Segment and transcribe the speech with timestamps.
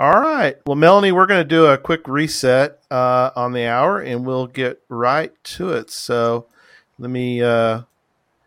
[0.00, 0.56] All right.
[0.64, 4.46] Well, Melanie, we're going to do a quick reset uh, on the hour and we'll
[4.46, 5.90] get right to it.
[5.90, 6.46] So
[6.98, 7.82] let me uh,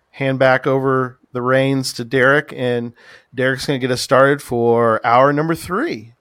[0.09, 2.93] hand back over the reins to Derek, and
[3.35, 6.15] Derek's going to get us started for hour number three.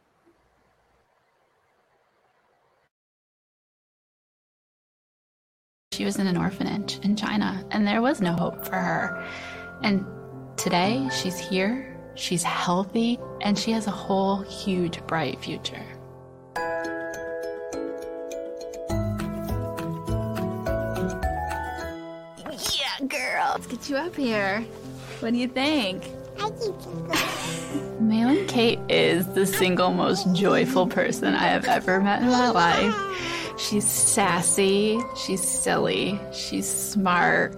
[5.93, 9.27] She was in an orphanage in China, and there was no hope for her.
[9.83, 10.05] And
[10.59, 15.85] today, she's here, she's healthy, and she has a whole huge, bright future.
[22.47, 24.65] Yeah, girl, let's get you up here.
[25.21, 26.05] What do you think?
[26.41, 32.29] I think Malin Kate is the single most joyful person I have ever met in
[32.29, 32.95] my life.
[33.59, 37.57] She's sassy, she's silly, she's smart.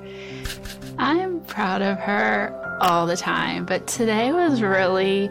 [0.98, 5.30] I'm proud of her all the time, but today was really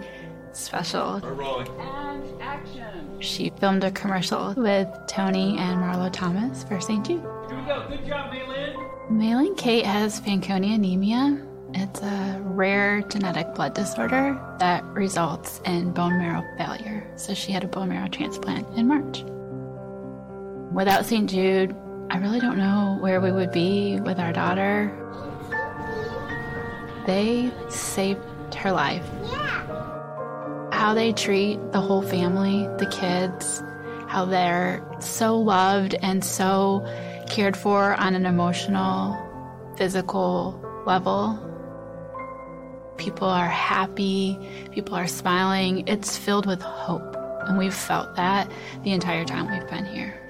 [0.54, 1.16] special.
[1.16, 3.20] And action.
[3.20, 7.06] She filmed a commercial with Tony and Marlo Thomas for St.
[7.06, 7.22] Jude.
[7.22, 7.86] Here we go.
[7.88, 8.76] Good job, Malin.
[9.10, 11.42] Malin Kate has Fanconi anemia.
[11.74, 17.08] It's a rare genetic blood disorder that results in bone marrow failure.
[17.16, 19.24] So she had a bone marrow transplant in March.
[20.72, 21.30] Without St.
[21.30, 21.76] Jude,
[22.10, 24.92] I really don't know where we would be with our daughter.
[27.06, 28.22] They saved
[28.56, 29.06] her life.
[29.30, 30.70] Yeah.
[30.72, 33.62] How they treat the whole family, the kids,
[34.08, 36.86] how they're so loved and so
[37.30, 39.18] cared for on an emotional,
[39.76, 41.40] physical level.
[42.98, 44.38] People are happy,
[44.72, 45.88] people are smiling.
[45.88, 47.18] It's filled with hope.
[47.48, 48.50] And we've felt that
[48.84, 50.14] the entire time we've been here.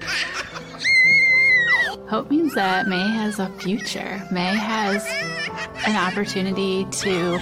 [2.08, 4.22] Hope means that May has a future.
[4.30, 5.04] May has
[5.86, 7.40] an opportunity to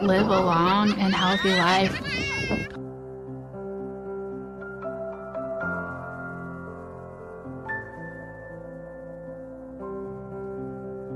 [0.00, 2.00] live a long and healthy life.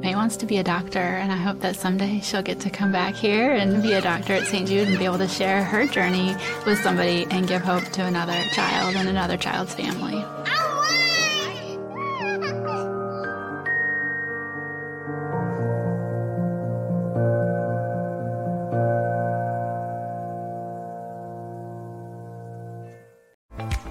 [0.01, 2.93] May wants to be a doctor, and I hope that someday she'll get to come
[2.93, 4.67] back here and be a doctor at St.
[4.67, 6.35] Jude and be able to share her journey
[6.65, 10.25] with somebody and give hope to another child and another child's family.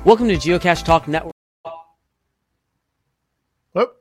[0.08, 1.34] Welcome to Geocache Talk Network.
[3.76, 3.92] Oh,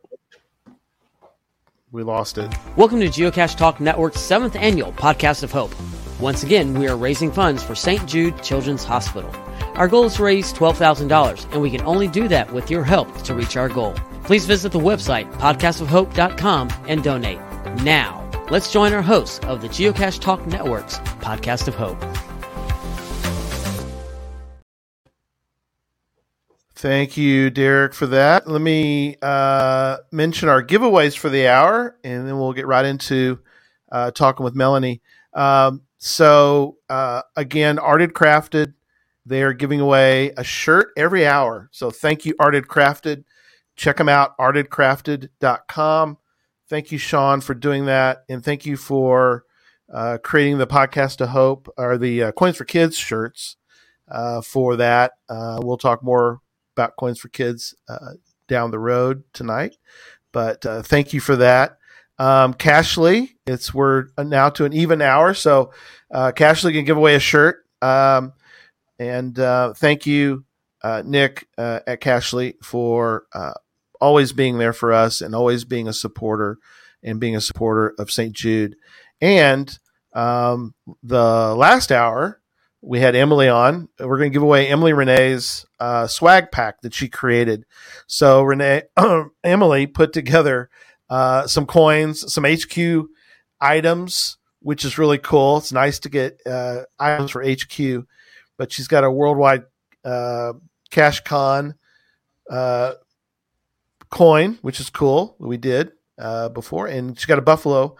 [1.91, 2.55] we lost it.
[2.77, 5.75] Welcome to Geocache Talk Network's seventh annual Podcast of Hope.
[6.21, 8.07] Once again, we are raising funds for St.
[8.07, 9.29] Jude Children's Hospital.
[9.75, 13.23] Our goal is to raise $12,000, and we can only do that with your help
[13.23, 13.95] to reach our goal.
[14.23, 17.41] Please visit the website, podcastofhope.com, and donate.
[17.83, 22.01] Now, let's join our hosts of the Geocache Talk Network's Podcast of Hope.
[26.87, 28.47] Thank you, Derek, for that.
[28.47, 33.41] Let me uh, mention our giveaways for the hour, and then we'll get right into
[33.91, 35.03] uh, talking with Melanie.
[35.35, 38.75] Um, so, uh, again, Arted Crafted,
[39.25, 41.69] they are giving away a shirt every hour.
[41.73, 43.25] So, thank you, Arted Crafted.
[43.75, 46.19] Check them out, artedcrafted.com.
[46.69, 48.19] Thank you, Sean, for doing that.
[48.29, 49.45] And thank you for
[49.93, 53.57] uh, creating the Podcast of Hope or the uh, Coins for Kids shirts
[54.07, 55.15] uh, for that.
[55.29, 56.43] We'll talk more
[56.77, 58.13] about coins for kids uh,
[58.49, 59.77] down the road tonight.
[60.33, 61.79] But uh, thank you for that.
[62.19, 65.73] Um, Cachly, it's we're now to an even hour, so
[66.11, 67.65] uh, Cachly can give away a shirt.
[67.83, 68.33] Um,
[68.99, 70.45] and uh, thank you,
[70.83, 73.27] uh, Nick uh, at Cachly, for
[74.01, 76.59] always being there for us and always being a supporter
[77.03, 78.33] and being a supporter of St.
[78.35, 78.77] Jude.
[79.21, 79.79] And
[80.15, 82.41] um, the last hour,
[82.87, 83.89] we had Emily on.
[83.99, 87.67] We're going to give away Emily Renee's uh, swag pack that she created.
[88.07, 88.83] So Renee,
[89.45, 90.71] Emily put together
[91.11, 93.07] uh, some coins, some HQ
[93.61, 95.57] items, which is really cool.
[95.59, 98.07] It's nice to get uh, items for HQ,
[98.57, 99.65] but she's got a worldwide
[100.05, 100.53] uh,
[100.91, 101.75] cash con
[102.49, 102.93] uh,
[104.11, 105.35] coin, which is cool.
[105.41, 107.97] We did uh, before, and she's got a Buffalo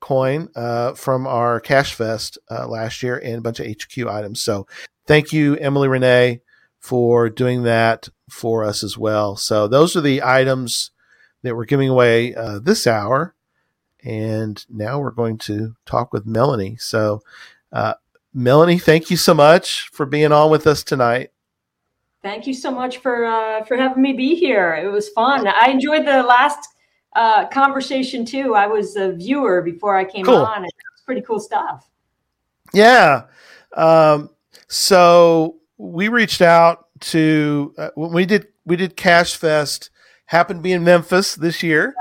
[0.00, 4.42] coin uh, from our Cash Fest uh, last year and a bunch of HQ items.
[4.42, 4.66] So
[5.06, 6.40] thank you, Emily Renee,
[6.78, 9.36] for doing that for us as well.
[9.36, 10.90] So those are the items
[11.42, 13.34] that we're giving away uh, this hour.
[14.02, 16.76] And now we're going to talk with Melanie.
[16.78, 17.20] So,
[17.72, 17.94] uh,
[18.32, 21.30] Melanie, thank you so much for being on with us tonight.
[22.22, 24.74] Thank you so much for uh, for having me be here.
[24.74, 25.46] It was fun.
[25.46, 26.68] I enjoyed the last
[27.14, 28.54] uh, conversation too.
[28.54, 30.36] I was a viewer before I came Cool.
[30.36, 30.64] on.
[30.64, 31.88] It's pretty cool stuff.
[32.72, 33.24] Yeah.
[33.76, 34.30] Um,
[34.68, 39.90] so we reached out to uh, when we did we did Cash Fest.
[40.26, 41.92] Happened to be in Memphis this year,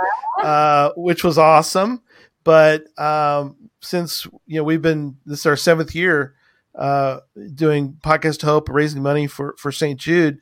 [0.44, 2.04] uh, which was awesome.
[2.44, 6.36] But um, since you know we've been this is our seventh year
[6.76, 7.20] uh,
[7.56, 10.40] doing podcast hope raising money for for st jude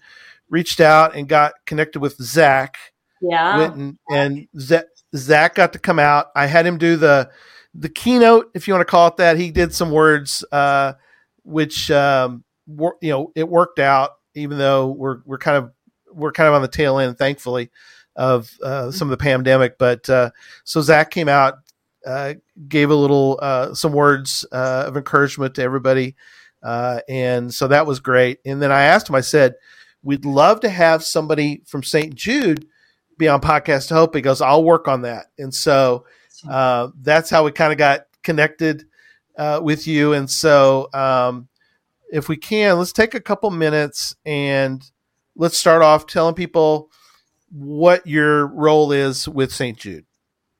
[0.50, 2.78] reached out and got connected with zach
[3.22, 3.58] yeah
[4.10, 4.86] and zach,
[5.16, 7.30] zach got to come out i had him do the
[7.74, 10.94] the keynote if you want to call it that he did some words uh,
[11.44, 15.72] which um, wor- you know it worked out even though we're we're kind of
[16.12, 17.70] we're kind of on the tail end thankfully
[18.16, 20.32] of uh, some of the pandemic but uh,
[20.64, 21.60] so zach came out
[22.08, 22.36] uh,
[22.70, 26.16] gave a little uh, some words uh, of encouragement to everybody,
[26.64, 28.40] uh, and so that was great.
[28.46, 29.56] And then I asked him, I said,
[30.04, 32.16] "We'd love to have somebody from St.
[32.16, 32.66] Jude
[33.18, 36.06] be on Podcast Hope." He goes, "I'll work on that." And so
[36.50, 38.86] uh, that's how we kind of got connected
[39.62, 40.14] with you.
[40.14, 41.48] And so, um,
[42.12, 44.84] if we can, let's take a couple minutes and
[45.36, 46.90] let's start off telling people
[47.52, 49.78] what your role is with St.
[49.78, 50.06] Jude.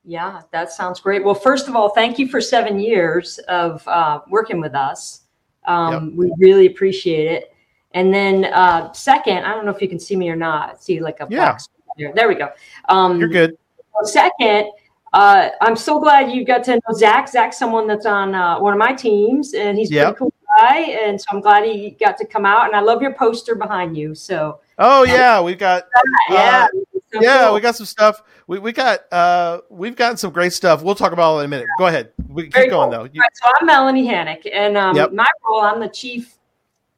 [0.04, 1.22] Yeah, that sounds great.
[1.24, 5.22] Well, first of all, thank you for seven years of uh, working with us.
[5.66, 6.14] Um, yep.
[6.16, 7.52] We really appreciate it.
[7.92, 10.82] And then, uh, second, I don't know if you can see me or not.
[10.82, 11.52] See, like a yeah.
[11.52, 12.12] box there.
[12.14, 12.50] There we go.
[12.88, 13.56] Um, You're good.
[14.04, 14.70] Second,
[15.12, 17.28] uh, I'm so glad you got to know Zach.
[17.28, 20.16] Zach's someone that's on uh, one of my teams, and he's yep.
[20.16, 20.78] pretty cool guy.
[20.78, 22.66] And so I'm glad he got to come out.
[22.66, 24.14] And I love your poster behind you.
[24.14, 24.60] So.
[24.78, 25.84] Oh yeah, we've got.
[26.30, 26.68] yeah.
[26.72, 26.78] Uh,
[27.12, 27.54] so yeah, cool.
[27.54, 28.22] we got some stuff.
[28.46, 30.82] We, we got uh we've gotten some great stuff.
[30.82, 31.66] We'll talk about it in a minute.
[31.78, 32.12] Go ahead.
[32.28, 33.04] We keep Very going cool.
[33.04, 33.10] though.
[33.12, 35.12] You- right, so I'm Melanie Hannick, and um, yep.
[35.12, 36.36] my role I'm the chief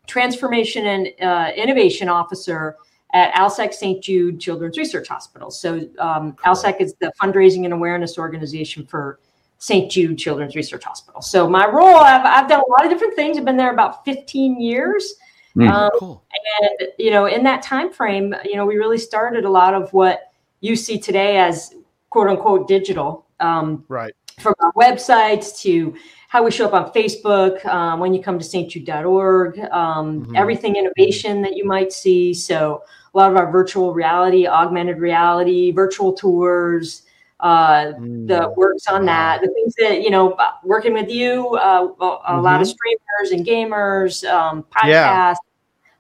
[0.07, 2.77] transformation and uh, innovation officer
[3.13, 4.03] at ALSAC St.
[4.03, 5.51] Jude Children's Research Hospital.
[5.51, 9.19] So um, ALSAC is the fundraising and awareness organization for
[9.59, 9.91] St.
[9.91, 11.21] Jude Children's Research Hospital.
[11.21, 13.37] So my role, I've, I've done a lot of different things.
[13.37, 15.15] I've been there about 15 years.
[15.57, 16.25] Mm, um, cool.
[16.63, 19.93] And you know, in that time frame, you know, we really started a lot of
[19.93, 21.75] what you see today as
[22.11, 23.27] quote unquote digital.
[23.41, 24.15] Um, right.
[24.39, 25.95] From our websites to
[26.29, 30.37] how we show up on Facebook, um, when you come to stjude.org, um, mm-hmm.
[30.37, 32.33] everything innovation that you might see.
[32.33, 37.03] So a lot of our virtual reality, augmented reality, virtual tours,
[37.41, 38.27] uh, mm.
[38.29, 42.43] the works on that, the things that, you know, working with you, uh, a, mm-hmm.
[42.43, 42.77] lot of mm-hmm.
[42.77, 45.35] streamers and gamers, um, podcasts, yeah.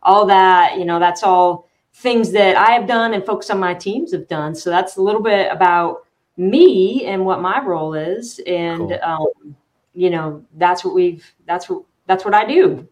[0.02, 3.74] all that, you know, that's all things that I have done and folks on my
[3.74, 4.54] teams have done.
[4.54, 6.06] So that's a little bit about
[6.36, 8.38] me and what my role is.
[8.46, 8.98] And, cool.
[9.02, 9.56] um,
[9.94, 12.86] you know, that's what we've, that's what, that's what I do.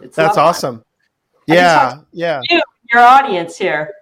[0.00, 0.84] It's that's awesome.
[1.46, 2.00] Yeah.
[2.12, 2.40] Yeah.
[2.48, 2.60] You,
[2.92, 3.92] your audience here.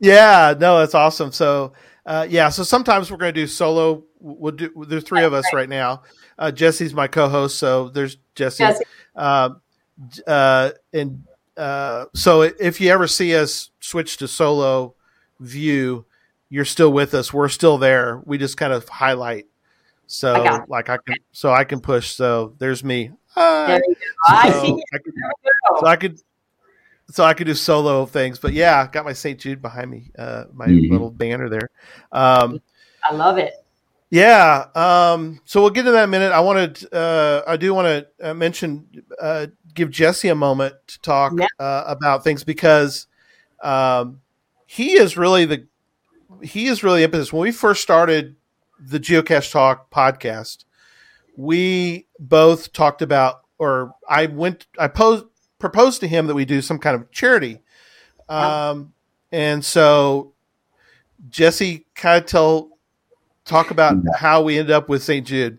[0.00, 0.54] Yeah.
[0.58, 1.32] No, that's awesome.
[1.32, 1.72] So,
[2.06, 4.04] uh, yeah, so sometimes we're going to do solo.
[4.20, 4.84] We'll do.
[4.86, 6.02] There's three of us right now.
[6.38, 8.64] Uh, Jesse's my co-host, so there's Jesse.
[8.64, 8.84] Jesse.
[9.14, 9.50] Uh,
[10.26, 11.24] uh, and
[11.56, 14.94] uh, so if you ever see us switch to solo
[15.40, 16.04] view,
[16.48, 17.32] you're still with us.
[17.32, 18.20] We're still there.
[18.24, 19.46] We just kind of highlight.
[20.06, 22.10] So I like I can, so I can push.
[22.10, 23.10] So there's me.
[23.36, 23.94] There so,
[24.28, 24.82] I see.
[24.92, 25.14] I could,
[25.80, 26.20] so I could
[27.14, 28.40] so I could do solo things.
[28.40, 29.38] But yeah, got my St.
[29.38, 30.92] Jude behind me, uh, my mm-hmm.
[30.92, 31.70] little banner there.
[32.10, 32.60] Um,
[33.08, 33.54] I love it.
[34.10, 34.66] Yeah.
[34.74, 36.32] Um, so we'll get to that in a minute.
[36.32, 41.00] I wanted, uh, I do want to uh, mention, uh, give Jesse a moment to
[41.02, 41.46] talk yeah.
[41.56, 43.06] Uh, about things because
[43.62, 44.20] um,
[44.66, 45.68] he is really the,
[46.42, 47.32] he is really impetus.
[47.32, 48.34] When we first started
[48.80, 50.64] the Geocache Talk podcast,
[51.36, 55.26] we both talked about, or I went, I posed,
[55.64, 57.58] proposed to him that we do some kind of charity.
[58.28, 58.92] Um,
[59.32, 60.34] and so
[61.30, 62.68] Jesse kind of tell
[63.46, 65.26] talk about how we ended up with St.
[65.26, 65.58] Jude.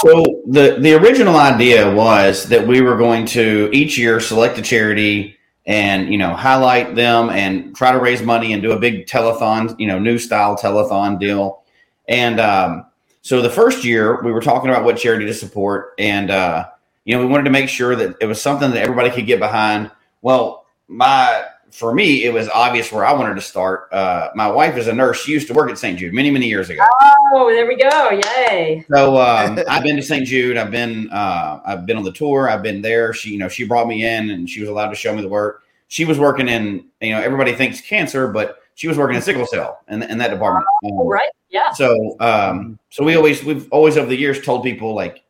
[0.00, 4.62] So the the original idea was that we were going to each year select a
[4.62, 9.06] charity and you know highlight them and try to raise money and do a big
[9.06, 11.62] telethon, you know, new style telethon deal.
[12.08, 12.86] And um,
[13.22, 16.68] so the first year we were talking about what charity to support, and uh,
[17.08, 19.38] you know, we wanted to make sure that it was something that everybody could get
[19.38, 19.90] behind.
[20.20, 23.88] Well, my for me, it was obvious where I wanted to start.
[23.90, 25.22] Uh, my wife is a nurse.
[25.22, 25.98] She used to work at St.
[25.98, 26.84] Jude many, many years ago.
[27.32, 28.10] Oh, there we go!
[28.10, 28.84] Yay!
[28.90, 30.26] So um, I've been to St.
[30.26, 30.58] Jude.
[30.58, 32.50] I've been uh, I've been on the tour.
[32.50, 33.14] I've been there.
[33.14, 35.28] She, you know, she brought me in and she was allowed to show me the
[35.28, 35.62] work.
[35.88, 39.46] She was working in, you know, everybody thinks cancer, but she was working in sickle
[39.46, 40.66] cell in, in that department.
[40.84, 41.30] Oh, right.
[41.48, 41.72] Yeah.
[41.72, 45.22] So, um, so we always we've always over the years told people like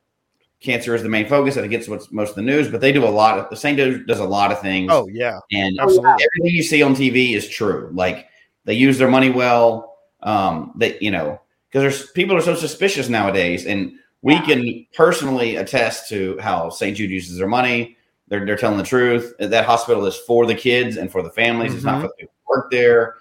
[0.61, 2.93] cancer is the main focus and it gets what's most of the news, but they
[2.93, 3.77] do a lot of the St.
[3.79, 4.91] Jude does a lot of things.
[4.93, 5.39] Oh yeah.
[5.53, 6.11] And Absolutely.
[6.11, 7.91] everything you see on TV is true.
[7.93, 8.27] Like
[8.65, 9.97] they use their money well.
[10.21, 15.55] Um, that you know, because there's people are so suspicious nowadays, and we can personally
[15.57, 16.97] attest to how St.
[16.97, 17.97] Jude uses their money.
[18.27, 19.33] They're they're telling the truth.
[19.39, 21.73] That hospital is for the kids and for the families.
[21.73, 22.03] It's not Mhm.
[22.03, 23.15] for the people who work there.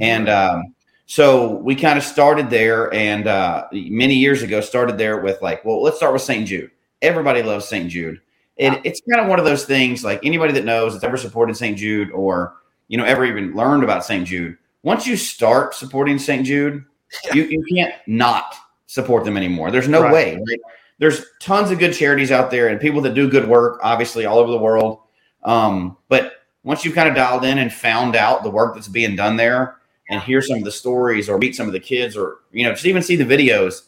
[0.00, 0.74] And um,
[1.06, 5.64] so we kind of started there, and uh, many years ago, started there with like,
[5.64, 6.46] well, let's start with St.
[6.46, 6.70] Jude.
[7.04, 7.88] Everybody loves St.
[7.90, 8.20] Jude.
[8.58, 10.04] And it's kind of one of those things.
[10.04, 11.76] Like anybody that knows that's ever supported St.
[11.76, 12.54] Jude, or
[12.88, 14.26] you know, ever even learned about St.
[14.26, 16.44] Jude, once you start supporting St.
[16.46, 16.84] Jude,
[17.32, 18.54] you, you can't not
[18.86, 19.70] support them anymore.
[19.70, 20.12] There's no Right.
[20.12, 20.34] way.
[20.34, 20.60] Right?
[20.98, 24.38] There's tons of good charities out there and people that do good work, obviously, all
[24.38, 25.00] over the world.
[25.42, 29.16] Um, but once you've kind of dialed in and found out the work that's being
[29.16, 29.76] done there
[30.08, 32.70] and hear some of the stories or meet some of the kids or, you know,
[32.70, 33.82] just even see the videos,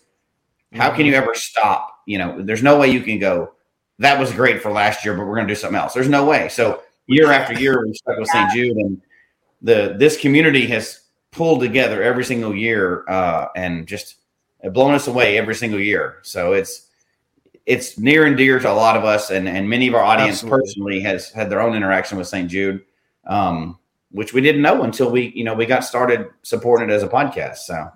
[0.72, 1.95] how can you ever stop?
[2.06, 3.52] You know, there's no way you can go,
[3.98, 5.92] that was great for last year, but we're going to do something else.
[5.92, 6.48] There's no way.
[6.48, 8.50] So year after year, we stuck with St.
[8.52, 9.02] Jude and
[9.62, 14.16] the, this community has pulled together every single year uh, and just
[14.72, 16.18] blown us away every single year.
[16.22, 16.88] So it's,
[17.66, 20.44] it's near and dear to a lot of us and, and many of our audience
[20.44, 20.60] Absolutely.
[20.60, 22.48] personally has had their own interaction with St.
[22.48, 22.82] Jude.
[23.26, 23.78] Um,
[24.16, 27.08] which we didn't know until we, you know, we got started supporting it as a
[27.08, 27.58] podcast.
[27.58, 27.90] So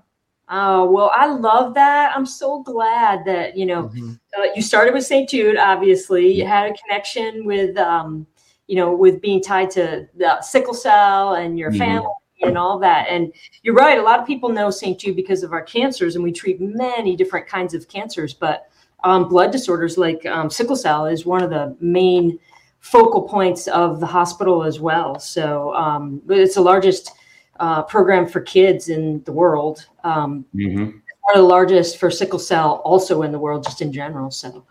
[0.52, 2.12] Oh, well, I love that.
[2.14, 4.18] I'm so glad that, you know, Mhm.
[4.36, 5.28] uh, you started with St.
[5.28, 6.32] Jude, obviously.
[6.32, 8.26] You had a connection with, um,
[8.66, 11.78] you know, with being tied to the sickle cell and your Mhm.
[11.78, 12.08] family
[12.42, 13.06] and all that.
[13.08, 13.98] And you're right.
[13.98, 14.98] A lot of people know St.
[14.98, 18.34] Jude because of our cancers, and we treat many different kinds of cancers.
[18.34, 18.66] But
[19.04, 22.38] um, blood disorders like um, sickle cell is one of the main
[22.80, 25.18] focal points of the hospital as well.
[25.18, 27.12] So um, it's the largest
[27.60, 29.86] uh, program for kids in the world.
[30.02, 30.86] Um, mhm.
[30.86, 34.64] one of the largest for sickle cell also in the world just in general so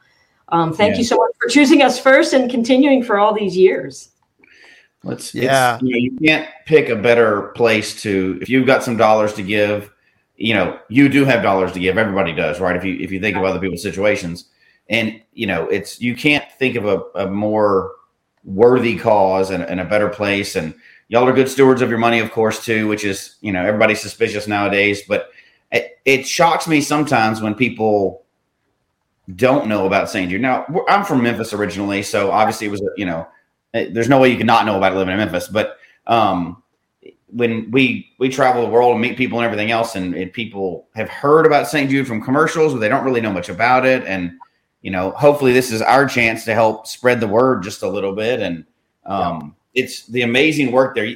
[0.49, 0.99] um, thank Yeah.
[0.99, 4.09] you so much for choosing us first and continuing for all these years
[5.03, 5.77] let's, Yeah.
[5.81, 9.43] you, know, you can't pick a better place to, if you've got some dollars to
[9.43, 9.91] give,
[10.35, 11.97] you know, you do have dollars to give.
[11.97, 12.75] Everybody does, right?
[12.75, 14.45] If you, if you think of other people's situations
[14.89, 17.91] and, you know, it's, you can't think of a, a more
[18.43, 20.55] worthy cause and, and a better place.
[20.55, 20.73] And
[21.09, 23.99] y'all are good stewards of your money, of course, too, which is, you know, everybody's
[23.99, 25.31] suspicious nowadays, but
[25.71, 28.23] it, it shocks me sometimes when people
[29.35, 30.29] don't know about St.
[30.29, 30.41] Jude.
[30.41, 33.27] Now, I'm from Memphis originally, so obviously it was, you know,
[33.73, 35.47] eh, there's no way you could not know about it living in Memphis.
[35.47, 36.63] But um,
[37.27, 40.87] when we we travel the world and meet people and everything else, and, and people
[40.95, 41.89] have heard about St.
[41.89, 44.03] Jude from commercials, but they don't really know much about it.
[44.05, 44.33] And
[44.81, 48.15] you know, hopefully, this is our chance to help spread the word just a little
[48.15, 48.39] bit.
[48.39, 48.65] And
[49.05, 51.13] um, it's the amazing work there.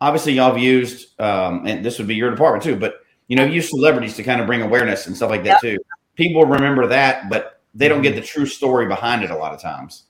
[0.00, 3.44] Obviously, y'all have used, um, and this would be your department too, but you know,
[3.44, 5.78] use celebrities to kind of bring awareness and stuff like that too.
[6.14, 9.60] People remember that, but they don't get the true story behind it a lot of
[9.60, 10.04] times.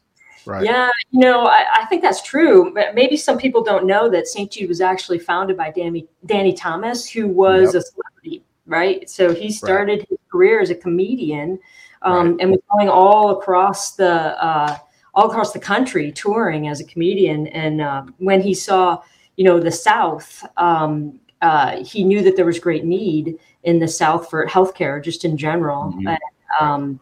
[0.47, 0.65] Right.
[0.65, 4.27] yeah you know I, I think that's true but maybe some people don't know that
[4.27, 7.83] st jude was actually founded by danny danny thomas who was Yep.
[7.83, 11.59] a celebrity right so he started his career as a comedian
[12.01, 12.37] um, Right.
[12.41, 14.79] and was going all across the uh,
[15.19, 19.03] all across the country touring as a comedian and uh, when he saw
[19.37, 23.89] you know the south um, uh, he knew that there was great need in the
[23.89, 26.07] south for healthcare just in general Mhm.
[26.15, 26.21] And,
[26.61, 27.01] um,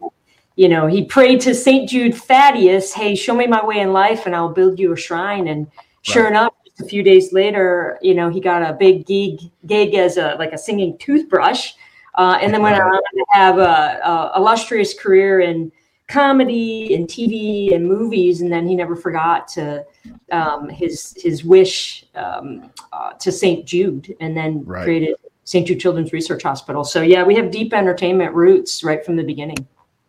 [0.56, 4.24] you know he prayed to saint jude thaddeus hey show me my way in life
[4.24, 5.66] and i'll build you a shrine and
[6.00, 6.30] sure Right.
[6.30, 10.16] enough just a few days later you know he got a big gig gig as
[10.16, 11.72] a like a singing toothbrush
[12.14, 15.70] uh, and then went on to have a, a illustrious career in
[16.08, 19.84] comedy and TV and movies, and then he never forgot to
[20.30, 23.64] um, his his wish um, uh, to St.
[23.66, 24.84] Jude, and then Right.
[24.84, 25.66] created St.
[25.66, 26.84] Jude Children's Research Hospital.
[26.84, 29.66] So yeah, we have deep entertainment roots right from the beginning.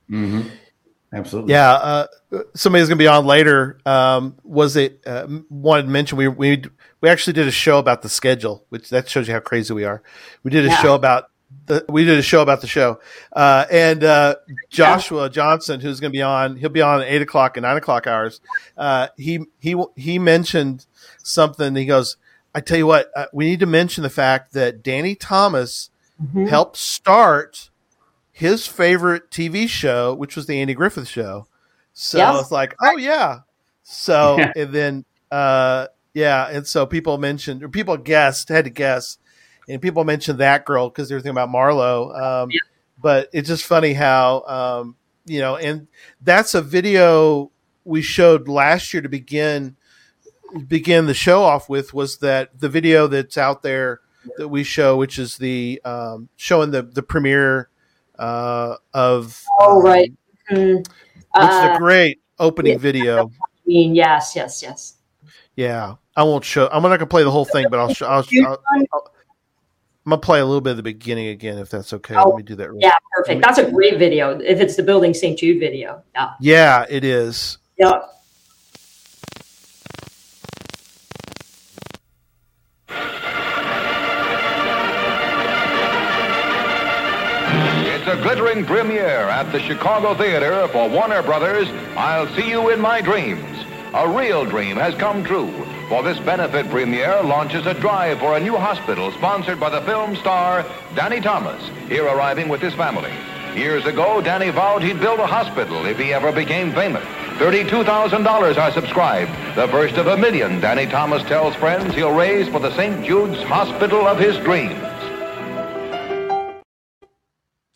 [0.10, 0.42] Mm-hmm.
[1.14, 1.54] Absolutely.
[1.54, 2.08] Yeah, uh,
[2.54, 3.80] somebody's going to be on later.
[3.86, 6.64] Um, was it uh, wanted to mention we we
[7.02, 9.86] we actually did a show about the schedule, which that shows you how crazy we
[9.86, 10.04] are.
[10.44, 10.82] We did a Yeah.
[10.82, 11.30] show about
[11.66, 13.00] the we did a show about the show,
[13.34, 14.36] uh, and uh,
[14.70, 17.78] Joshua Johnson, who's going to be on, he'll be on at eight o'clock and nine
[17.78, 18.42] o'clock hours.
[18.78, 20.86] Uh, he he he mentioned
[21.24, 21.76] something.
[21.76, 22.18] He goes,
[22.56, 25.90] "I tell you what, uh, we need to mention the fact that Danny Thomas."
[26.20, 26.50] Mhm.
[26.50, 27.70] helped start
[28.32, 31.46] his favorite TV show, which was the Andy Griffith show.
[31.94, 32.42] So Yes.
[32.42, 33.42] it's like, oh yeah.
[33.84, 39.20] So and then uh yeah, and so people mentioned or people guessed, had to guess,
[39.68, 42.20] and people mentioned that girl because they were thinking about Marlo.
[42.20, 42.50] Um
[43.00, 44.96] but it's just funny how um
[45.26, 45.88] you know, and
[46.22, 47.52] that's a video
[47.84, 49.76] we showed last year to begin
[50.68, 54.02] begin the show off with was that the video that's out there
[54.38, 57.70] that we show, which is the um, showing the the premiere
[58.18, 60.14] uh, of Oh, um, right.
[60.52, 60.90] Mm, which is
[61.36, 62.78] uh, a great opening yeah.
[62.78, 63.28] video.
[63.28, 63.30] I
[63.66, 64.96] mean, yes, yes, yes.
[65.56, 66.70] Yeah, I won't show.
[66.72, 68.08] I'm not gonna play the whole thing, but I'll show.
[68.08, 69.12] I'll, I'll, I'll,
[70.08, 72.16] I'm gonna play a little bit of the beginning again, if that's okay.
[72.16, 72.72] Oh, Let me do that.
[72.72, 73.42] Right yeah, perfect.
[73.42, 74.40] That's a great video.
[74.40, 75.38] If it's the building St.
[75.38, 76.30] Jude video, yeah.
[76.40, 77.58] Yeah, it is.
[77.78, 78.04] Yeah.
[87.84, 91.68] It's a glittering premiere at the Chicago Theater for Warner Brothers.
[91.98, 93.44] I'll see you in my dreams.
[93.94, 95.67] A real dream has come true.
[95.90, 100.18] For this benefit premiere launches a drive for a new hospital sponsored by the film
[100.18, 100.66] star
[100.96, 103.12] Danny Thomas, here arriving with his family.
[103.56, 107.06] Years ago, Danny vowed he'd build a hospital if he ever became famous.
[107.40, 112.60] $32,000 are subscribed, the first of a million Danny Thomas tells friends he'll raise for
[112.60, 113.06] the St.
[113.06, 114.76] Jude's Hospital of his dreams.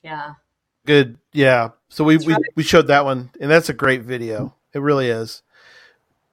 [0.03, 0.33] Yeah.
[0.85, 1.17] Good.
[1.31, 1.69] Yeah.
[1.87, 4.53] So we, we, we showed that one, and that's a great video.
[4.73, 5.43] It really is.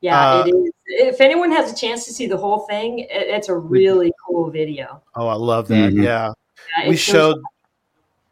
[0.01, 0.73] Yeah, Uh, it is.
[0.89, 4.51] If anyone has a chance to see the whole thing, it, it's a really cool
[4.51, 5.03] video.
[5.15, 5.93] Oh, I love that.
[5.93, 6.03] Mhm.
[6.03, 6.33] Yeah.
[6.79, 7.43] Yeah, We shows- showed.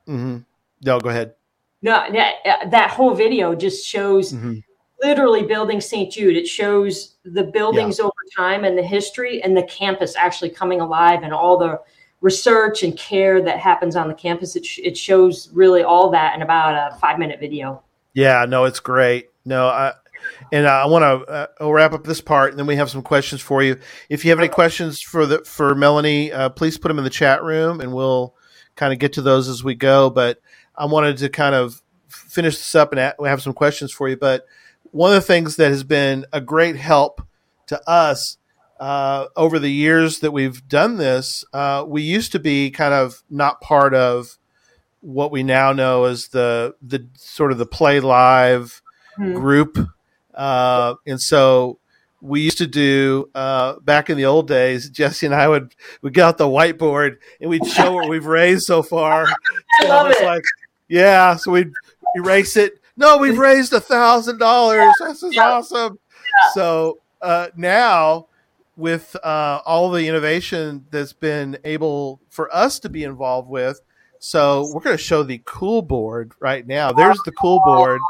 [0.06, 0.36] hmm
[0.82, 1.34] No, go ahead.
[1.82, 4.62] no that, that whole video just shows Mhm.
[5.02, 6.10] literally building St.
[6.10, 6.36] Jude.
[6.36, 11.22] It shows the buildings over time and the history and the campus actually coming alive
[11.22, 11.80] and all the
[12.22, 14.56] research and care that happens on the campus.
[14.56, 17.82] It, sh- it shows really all that in about a five minute video.
[18.14, 19.28] Yeah, no, it's great.
[19.44, 19.92] No, I
[20.52, 23.02] and I want to uh, I'll wrap up this part, and then we have some
[23.02, 23.78] questions for you.
[24.08, 27.10] If you have any questions for the for Melanie, uh, please put them in the
[27.10, 28.34] chat room, and we'll
[28.76, 30.10] kind of get to those as we go.
[30.10, 30.40] But
[30.76, 34.16] I wanted to kind of finish this up and we have some questions for you.
[34.16, 34.46] But
[34.90, 37.22] one of the things that has been a great help
[37.66, 38.38] to us
[38.78, 43.22] uh, over the years that we've done this, uh, we used to be kind of
[43.30, 44.38] not part of
[45.00, 48.82] what we now know as the the sort of the play live
[49.16, 49.32] Hmm.
[49.32, 49.78] group,
[50.36, 51.78] uh, and so
[52.20, 54.88] we used to do uh, back in the old days.
[54.90, 58.64] Jesse and I would would get out the whiteboard and we'd show what we've raised
[58.64, 59.26] so far.
[59.80, 60.24] I So love it.
[60.24, 60.42] Like,
[60.88, 61.72] yeah, so we'd
[62.16, 62.80] erase it.
[62.96, 64.94] No, we've raised a thousand dollars.
[65.00, 65.50] This is Yeah.
[65.52, 65.98] awesome.
[66.54, 68.28] So uh, now,
[68.76, 73.80] with uh, all the innovation that's been able for us to be involved with,
[74.18, 76.92] so we're going to show the cool board right now.
[76.92, 78.00] There's the cool board.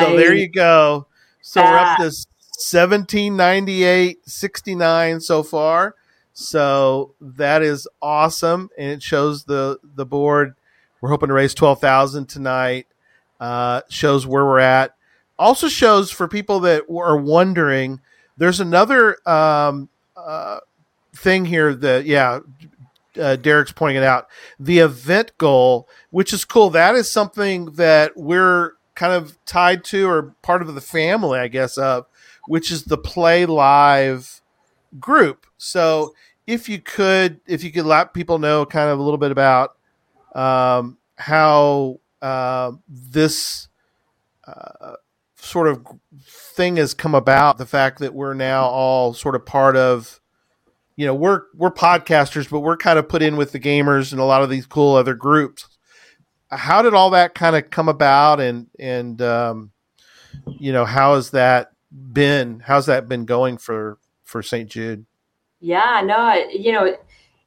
[0.00, 1.06] So there you go.
[1.50, 5.96] So we're up to 1798 69 so far.
[6.32, 10.54] So that is awesome and it shows the the board
[11.00, 12.86] we're hoping to raise 12,000 tonight.
[13.40, 14.94] Uh shows where we're at.
[15.40, 18.00] Also shows for people that are wondering
[18.36, 20.60] there's another um uh
[21.16, 22.38] thing here that yeah
[23.20, 24.28] uh, Derek's pointing it out.
[24.60, 26.70] The event goal, which is cool.
[26.70, 31.48] That is something that we're kind of tied to or part of the family, I
[31.48, 32.04] guess, of
[32.48, 34.42] which is the Play Live
[34.98, 35.46] group.
[35.56, 36.14] So
[36.46, 39.74] if you could, if you could let people know kind of a little bit about
[40.34, 43.68] um, how uh, this
[44.46, 44.96] uh,
[45.36, 45.86] sort of
[46.22, 50.20] thing has come about, the fact that we're now all sort of part of
[50.96, 54.20] you know we're we're podcasters but we're kind of put in with the gamers and
[54.20, 55.66] a lot of these cool other groups
[56.50, 59.72] how did all that kind of come about and and um,
[60.58, 65.06] you know how has that been how's that been going for for st jude
[65.60, 66.96] Yeah, no, you know,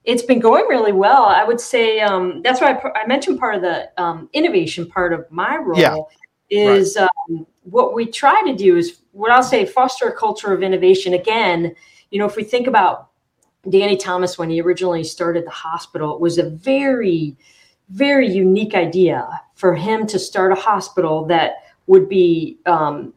[0.03, 1.25] it's been going really well.
[1.25, 5.13] I would say um, that's why I, I mentioned part of the um, innovation part
[5.13, 6.09] of my role
[6.51, 10.53] Yeah, is um, what we try to do is what I'll say foster a culture
[10.53, 11.13] of innovation.
[11.13, 11.75] Again,
[12.11, 13.09] you know, if we think about
[13.67, 17.35] Danny Thomas when he originally started the hospital, it was a very,
[17.93, 23.13] very unique idea for him to start a hospital that would be um,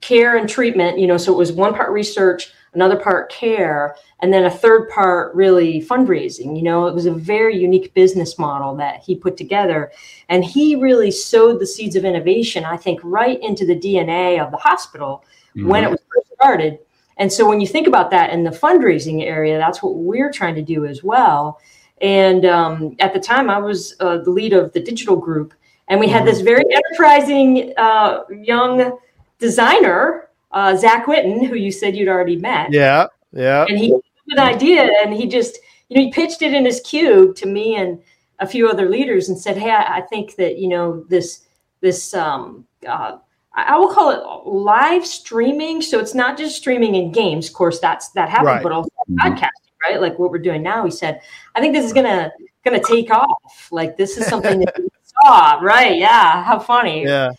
[0.00, 0.98] care and treatment.
[0.98, 4.90] You know, so it was one part research, another part care, and then a third
[4.90, 6.56] part really fundraising.
[6.56, 9.90] You know, it was a very unique business model that he put together,
[10.28, 12.64] and he really sowed the seeds of innovation.
[12.64, 16.78] I think right into the DNA of the hospital when it was first started.
[17.18, 20.54] And so when you think about that in the fundraising area, that's what we're trying
[20.54, 21.60] to do as well.
[22.02, 25.54] And um, at the time, I was uh, the lead of the digital group,
[25.88, 28.98] and we had this very enterprising uh, young
[29.38, 32.72] designer, uh, Zach Witten, who you said you'd already met.
[32.72, 36.52] yeah yeah And he had an idea, and he just, you know, he pitched it
[36.54, 38.00] in his cube to me and
[38.40, 41.46] a few other leaders, and said, "Hey, I, I think that you know this
[41.80, 43.18] this um, uh,
[43.54, 45.82] I will call it live streaming.
[45.82, 47.48] So it's not just streaming in games.
[47.48, 48.62] Of course, that's that happened, Right.
[48.62, 49.18] but also Mhm.
[49.18, 50.00] podcasting, right?
[50.00, 50.84] Like what we're doing now.
[50.84, 51.20] He said,
[51.54, 52.30] I think this is gonna
[52.64, 53.68] gonna take off.
[53.70, 55.96] Like this is something that we saw, right?
[55.98, 57.04] Yeah, how funny.
[57.04, 57.30] yeah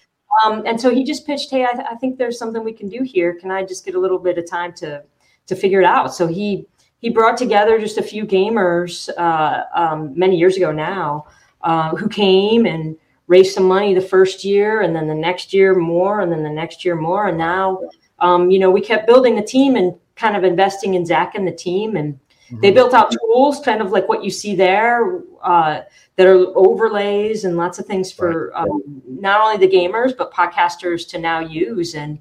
[0.43, 2.89] Um, and so he just pitched, hey, I, th- I think there's something we can
[2.89, 3.33] do here.
[3.35, 5.03] Can I just get a little bit of time to
[5.47, 6.13] to figure it out?
[6.13, 6.67] So he
[6.99, 11.27] he brought together just a few gamers uh, um, many years ago now
[11.61, 12.95] uh, who came and
[13.27, 16.49] raised some money the first year, and then the next year more, and then the
[16.49, 17.79] next year more, and now
[18.19, 21.47] um, you know we kept building the team and kind of investing in Zach and
[21.47, 22.19] the team, and
[22.61, 25.81] They built out tools, kind of like what you see there, uh,
[26.17, 31.07] that are overlays and lots of things for um, not only the gamers but podcasters
[31.09, 31.95] to now use.
[31.95, 32.19] And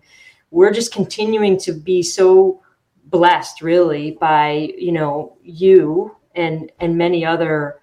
[0.51, 2.63] we're just continuing to be so
[3.07, 7.79] blessed, really, by you know you and and many other.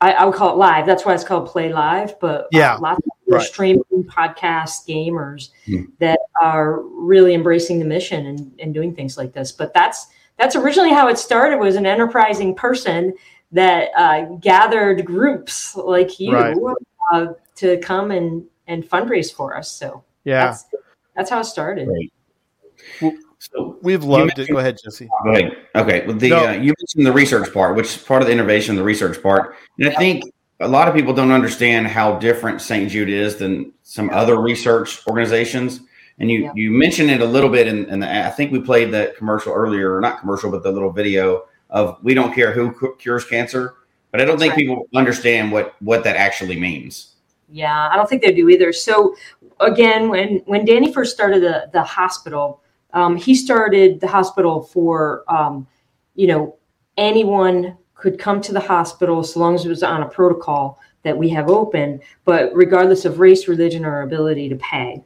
[0.00, 0.84] I, I would call it live.
[0.84, 2.20] That's why it's called Play Live.
[2.20, 3.42] But Yeah, uh, lots of right.
[3.42, 5.84] streaming podcast gamers Hmm.
[6.00, 9.52] that are really embracing the mission and, and doing things like this.
[9.52, 10.08] But that's
[10.38, 11.58] that's originally how it started.
[11.58, 13.14] Was an enterprising person
[13.52, 16.56] that uh, gathered groups like you Right.
[17.12, 19.70] uh, to come and and fundraise for us.
[19.70, 20.64] So Yeah, that's
[21.14, 21.88] that's how it started.
[21.88, 23.14] Right.
[23.38, 24.48] So we've loved it.
[24.48, 25.08] Go ahead, Jesse.
[25.24, 25.56] Go ahead.
[25.74, 26.06] Okay.
[26.06, 26.46] Well, the No.
[26.48, 29.54] uh, you mentioned the research part, which is part of the innovation, the research part,
[29.78, 30.24] and I think
[30.60, 32.90] a lot of people don't understand how different St.
[32.90, 35.80] Jude is than some other research organizations.
[36.18, 36.52] And you Yeah.
[36.54, 38.26] you mentioned it a little bit in, in the.
[38.26, 41.98] I think we played that commercial earlier, or not commercial, but the little video of
[42.02, 43.74] we don't care who cu- cures cancer.
[44.12, 44.60] But I don't think Right.
[44.60, 47.16] people understand what what that actually means.
[47.50, 48.72] Yeah, I don't think they do either.
[48.72, 49.14] So
[49.60, 52.62] again, when when Danny first started the the hospital,
[52.94, 55.66] um, he started the hospital for um,
[56.14, 56.56] you know
[56.96, 61.16] anyone could come to the hospital so long as it was on a protocol that
[61.16, 65.02] we have open, but regardless of race, religion, or ability to pay.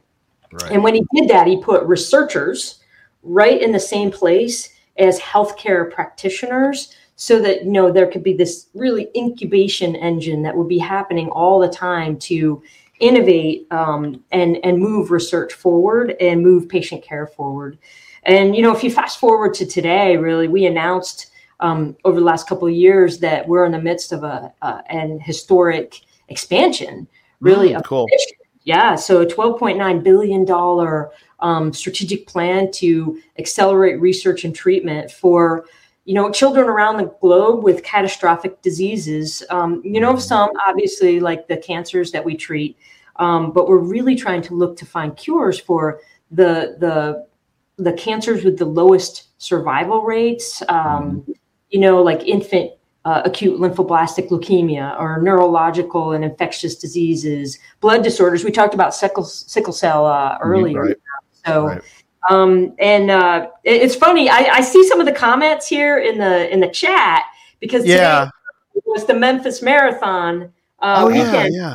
[0.51, 0.71] Right.
[0.71, 2.79] And when he did that, he put researchers
[3.23, 8.33] right in the same place as healthcare practitioners so that you know there could be
[8.33, 12.61] this really incubation engine that would be happening all the time to
[12.99, 17.77] innovate um, and and move research forward and move patient care forward
[18.23, 21.27] and you know if you fast forward to today really we announced
[21.59, 24.81] um, over the last couple of years that we're in the midst of a uh,
[24.89, 27.07] an historic expansion
[27.39, 28.07] really Mm, of cool.
[28.63, 35.65] Yeah, so a $12.9 billion um, strategic plan to accelerate research and treatment for,
[36.05, 39.43] you know, children around the globe with catastrophic diseases.
[39.49, 42.77] Um, you know, some obviously like the cancers that we treat,
[43.15, 47.27] um, but we're really trying to look to find cures for the the
[47.77, 50.61] the cancers with the lowest survival rates.
[50.69, 51.25] Um,
[51.69, 52.71] you know, like infant
[53.05, 58.43] uh, acute lymphoblastic leukemia or neurological and infectious diseases, blood disorders.
[58.43, 60.81] We talked about sickle, sickle cell uh, earlier.
[60.83, 60.97] Right.
[61.45, 61.81] So, Right.
[62.29, 64.29] um, and uh, it- it's funny.
[64.29, 67.23] I, I see some of the comments here in the in the chat
[67.59, 68.25] because Yeah.
[68.75, 71.55] today was the Memphis Marathon uh, oh yeah, weekend.
[71.55, 71.73] yeah.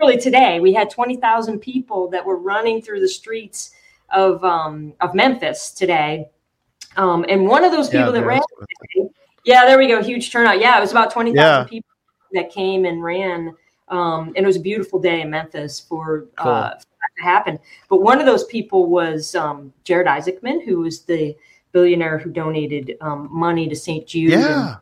[0.00, 3.70] Early today, we had twenty thousand people that were running through the streets
[4.10, 6.28] of um, of Memphis today.
[6.96, 8.40] Um, and one of those Yeah, people that ran.
[9.48, 10.02] Yeah, there we go.
[10.02, 10.60] Huge turnout.
[10.60, 11.64] Yeah, it was about 20,000 Yeah.
[11.64, 11.88] people
[12.34, 13.54] that came and ran.
[13.88, 16.52] Um, and it was a beautiful day in Memphis for, Cool.
[16.52, 17.58] uh, for that to happen.
[17.88, 21.34] But one of those people was um, Jared Isaacman, who was the
[21.72, 24.06] billionaire who donated um, money to St.
[24.06, 24.32] Jude.
[24.32, 24.76] Yeah.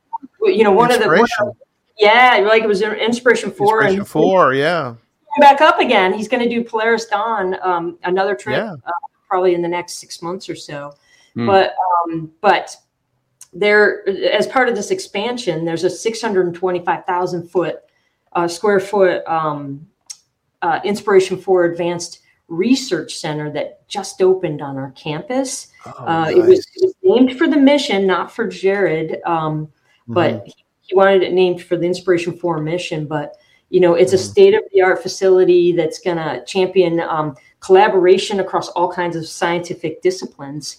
[0.44, 1.56] And, you know, one of the, one of-
[1.98, 4.52] yeah, like it was an inspiration for Inspiration and four.
[4.54, 4.94] Yeah.
[5.40, 6.12] back up again.
[6.12, 8.72] He's going to do Polaris Dawn, um, another trip, Yeah.
[8.86, 8.90] uh,
[9.28, 10.94] probably in the next six months or so.
[11.34, 11.46] Hmm.
[11.46, 11.74] But
[12.04, 12.76] um, but
[13.58, 17.76] there, as part of this expansion, there's a 625,000 foot
[18.32, 19.86] uh, square foot um,
[20.62, 25.68] uh, Inspiration4 Advanced Research Center that just opened on our campus.
[25.86, 29.68] Oh, uh, it, was, it was named for the mission, not for Jared, um,
[30.08, 30.44] but Mm-hmm.
[30.46, 33.06] he, he wanted it named for the Inspiration4 mission.
[33.06, 33.36] But
[33.70, 34.30] you know, it's a Mhm.
[34.30, 39.26] state of the art facility that's going to champion um, collaboration across all kinds of
[39.26, 40.76] scientific disciplines.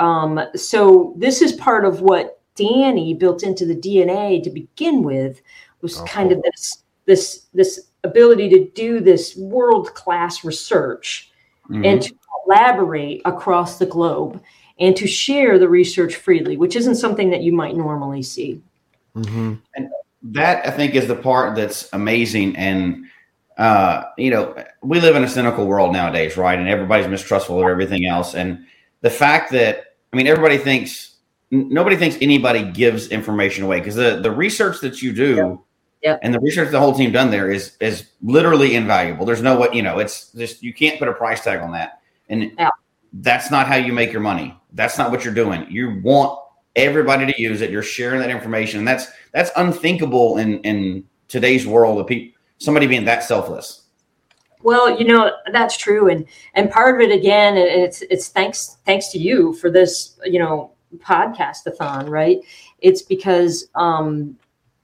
[0.00, 5.40] Um, so this is part of what Danny built into the DNA to begin with
[5.82, 11.30] was Oh, kind of this this this ability to do this world class research
[11.68, 11.86] Mhm.
[11.86, 14.42] and to collaborate across the globe
[14.78, 18.60] and to share the research freely, which isn't something that you might normally see.
[19.16, 19.58] Mhm.
[20.22, 22.54] that I think is the part that's amazing.
[22.56, 23.04] And
[23.56, 26.58] uh, you know, we live in a cynical world nowadays, right?
[26.58, 28.34] And everybody's mistrustful of everything else.
[28.34, 28.64] And
[29.02, 31.16] the fact that I mean, everybody thinks
[31.50, 35.62] nobody thinks anybody gives information away because the the research that you do.
[36.02, 36.20] Yep.
[36.22, 39.26] And the research the whole team done there is is literally invaluable.
[39.26, 39.98] There's no what you know.
[39.98, 42.70] It's just you can't put a price tag on that, and Yeah.
[43.12, 44.56] that's not how you make your money.
[44.72, 45.66] That's not what you're doing.
[45.68, 46.38] You want
[46.74, 47.70] everybody to use it.
[47.70, 52.38] You're sharing that information, and that's that's unthinkable in in today's world of people.
[52.58, 53.82] Somebody being that selfless.
[54.62, 58.76] Well, you know that's true, and and part of it again, it- it's it's thanks
[58.84, 62.38] thanks to you for this, you know, podcast-a-thon, right?
[62.80, 64.36] It's because um,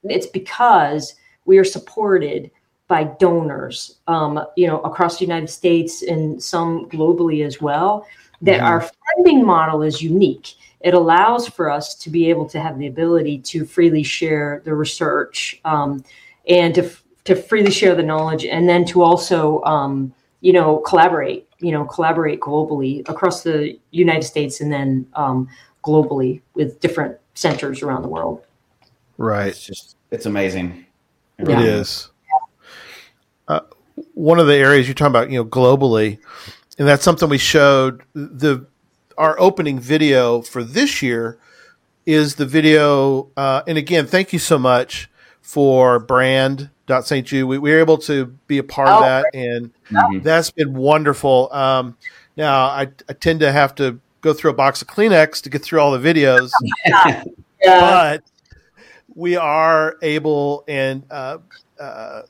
[0.05, 2.51] it's because we are supported
[2.89, 8.07] by donors, um, you know, across the United States and some globally as well.
[8.43, 8.65] That Mhm.
[8.65, 8.81] our
[9.17, 10.55] funding model is unique.
[10.81, 14.73] it allows for us to be able to have the ability to freely share the
[14.75, 16.05] research um,
[16.49, 16.89] and to
[17.27, 21.85] to freely share the knowledge, and then to also um, you know collaborate, you know
[21.85, 25.49] collaborate globally across the United States and then um,
[25.85, 28.43] globally with different centers around the world.
[29.19, 29.49] Right.
[29.49, 30.87] It's just it's amazing.
[31.39, 32.11] It is.
[33.47, 33.61] Uh,
[34.15, 36.19] one of the areas you're talking about, you know, globally,
[36.79, 38.67] and that's something we showed the
[39.19, 41.39] our opening video for this year
[42.05, 43.31] is the video.
[43.37, 45.11] Uh, and again, thank you so much
[45.41, 46.71] for brand
[47.03, 47.27] St.
[47.27, 47.47] Jude.
[47.47, 50.21] We, we, were able to be a part oh, of that, and mm-hmm.
[50.21, 51.53] that's been wonderful.
[51.53, 51.97] Um,
[52.37, 55.63] now, I, I, tend to have to go through a box of Kleenex to get
[55.63, 56.51] through all the videos,
[56.87, 57.25] yeah.
[57.63, 58.23] but
[59.15, 61.39] we are able and uh,
[61.81, 62.23] uh,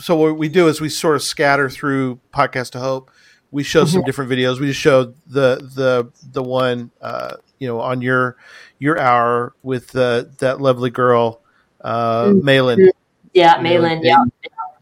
[0.00, 3.10] so what we do is we sort of scatter through podcast to hope
[3.50, 4.06] we show some mm-hmm.
[4.06, 4.60] different videos.
[4.60, 8.36] We just showed the the the one uh, you know on your
[8.78, 11.40] your hour with the that lovely girl
[11.80, 12.44] uh, mm-hmm.
[12.44, 12.90] Malin.
[13.38, 14.02] Yeah, Malin.
[14.02, 14.24] Yeah.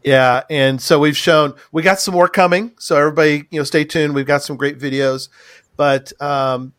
[0.03, 2.71] Yeah, and so we've shown we got some more coming.
[2.79, 4.15] So everybody, you know, stay tuned.
[4.15, 5.27] We've got some great videos,
[5.75, 6.73] but um,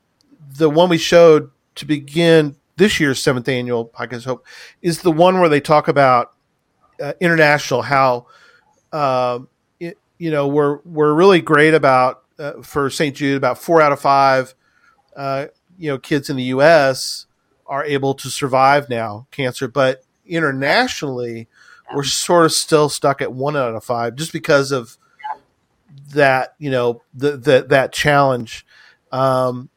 [0.57, 4.47] the one we showed to begin this year's seventh annual podcast hope
[4.81, 6.33] is the one where they talk about
[7.03, 8.27] uh, international how.
[8.93, 9.41] Uh,
[9.79, 13.14] you know, we're we're really great about uh, for St.
[13.14, 13.37] Jude.
[13.37, 14.55] About four out of five,
[15.17, 15.47] uh,
[15.79, 17.27] you know, kids in the U.S.
[17.67, 21.49] are able to survive now cancer, but internationally,
[21.94, 24.96] we're sort of still stuck at one out of five, just because of
[26.12, 26.55] that.
[26.59, 28.66] You know, the, the that challenge.
[29.11, 29.70] Um,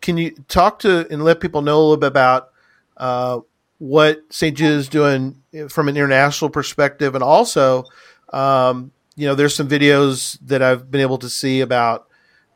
[0.00, 2.50] can you talk to and let people know a little bit about
[2.96, 3.40] uh,
[3.78, 4.56] what St.
[4.56, 7.84] Jude is doing from an international perspective, and also
[8.32, 12.06] um, you know, there's some videos that I've been able to see about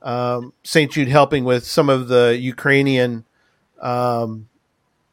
[0.03, 0.91] um, St.
[0.91, 3.27] Jude helping with some of the Ukrainian
[3.81, 4.49] um,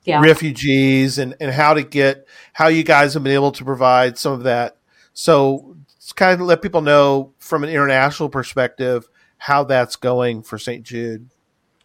[0.03, 0.21] yeah.
[0.21, 4.33] refugees and, and how to get how you guys have been able to provide some
[4.33, 4.77] of that.
[5.13, 10.57] So it's kind of let people know from an international perspective how that's going for
[10.57, 10.83] St.
[10.83, 11.29] Jude.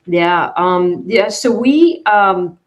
[0.07, 1.29] Yeah, um, yeah.
[1.29, 2.59] So we um,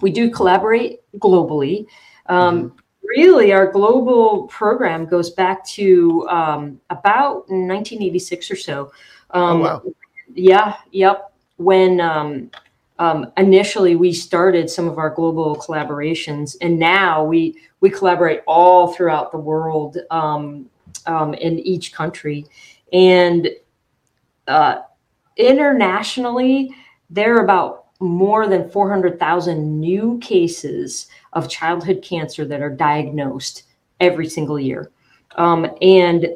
[0.00, 1.86] we do collaborate globally.
[2.26, 2.78] Um, mm-hmm
[3.16, 8.92] really, our global program goes back to um, about 1986 or so.
[9.30, 9.82] Um, oh, wow.
[10.34, 11.32] Yeah, yep.
[11.56, 12.50] When um,
[12.98, 18.92] um, initially we started some of our global collaborations, and now we we collaborate all
[18.92, 20.68] throughout the world um,
[21.06, 22.46] um, in each country,
[22.92, 23.48] and
[24.46, 24.82] uh,
[25.36, 26.74] internationally,
[27.10, 33.64] there are about more than 400,000 new cases of childhood cancer that are diagnosed
[34.00, 34.90] every single year.
[35.36, 36.26] Um, and,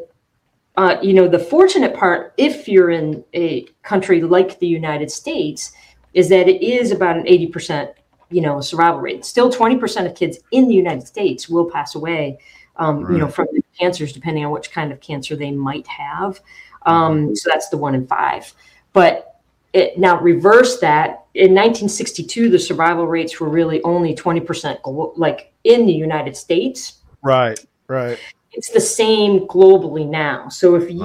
[0.77, 5.73] uh, you know, the fortunate part, if you're in a country like the United States,
[6.14, 7.92] is that it is about an 80%,
[8.31, 9.25] you know, survival rate.
[9.25, 12.38] Still 20% of kids in the United States will pass away,
[12.77, 13.12] um, right.
[13.12, 13.47] you know, from
[13.79, 16.40] cancers, depending on which kind of cancer they might have.
[16.87, 18.53] Um, so that's the one in five.
[18.92, 19.37] But
[19.77, 25.85] it, now reverse that in 1962 the survival rates were really only 20% like in
[25.85, 28.19] the united states right right
[28.53, 30.99] it's the same globally now so if you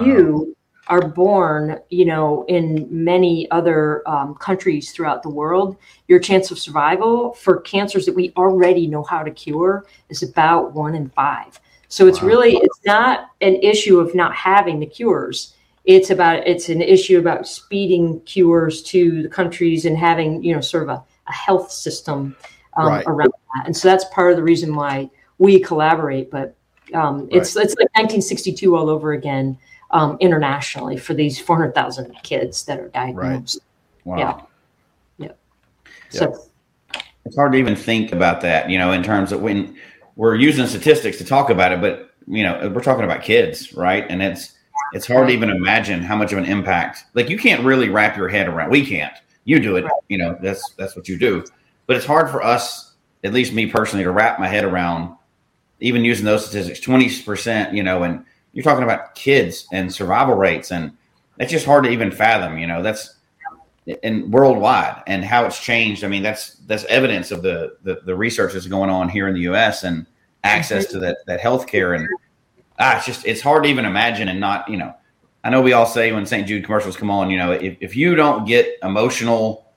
[0.48, 0.48] wow.
[0.88, 6.58] Are born you know in many other um, countries throughout the world your chance of
[6.58, 11.60] survival for cancers that we already know how to cure is about one in five
[11.88, 12.28] so it's wow.
[12.28, 15.54] really it's not an issue of not having the cures
[15.86, 20.62] it's about it's an issue about speeding cures to the countries and having you know
[20.62, 22.36] sort of a, a health system
[22.78, 23.04] um, right.
[23.06, 26.56] around that and so that's part of the reason why we collaborate but
[26.94, 27.66] um, it's right.
[27.66, 29.58] it's like 1962 all over again
[29.92, 33.60] um, internationally for these 400,000 kids that are diagnosed.
[34.06, 34.18] Right.
[34.18, 34.48] Wow.
[35.18, 35.28] Yeah.
[35.28, 35.32] Yeah.
[36.10, 36.46] So
[37.26, 39.78] it's hard to even think about that, you know, in terms of when
[40.16, 44.06] we're using statistics to talk about it, but you know, we're talking about kids, right?
[44.10, 44.56] And it's
[44.94, 47.06] it's hard to even imagine how much of an impact.
[47.14, 48.70] Like you can't really wrap your head around.
[48.72, 49.14] We can't.
[49.46, 49.86] You do it.
[50.08, 51.44] You know that's that's what you do.
[51.88, 55.16] But it's hard for us, at least me personally, to wrap my head around
[55.80, 56.80] even using those statistics.
[56.80, 57.74] Twenty percent.
[57.74, 60.92] You know, and you're talking about kids and survival rates, and
[61.40, 62.58] it's just hard to even fathom.
[62.58, 63.16] You know, that's
[64.04, 66.04] and worldwide and how it's changed.
[66.04, 69.34] I mean, that's that's evidence of the the, the research that's going on here in
[69.34, 69.84] the U.S.
[69.84, 70.06] and
[70.44, 72.08] access to that that healthcare and
[72.80, 74.94] ah, it's just it's hard to even imagine and not you know.
[75.44, 76.48] I know we all say when St.
[76.48, 79.74] Jude commercials come on, you know, if, if you don't get emotional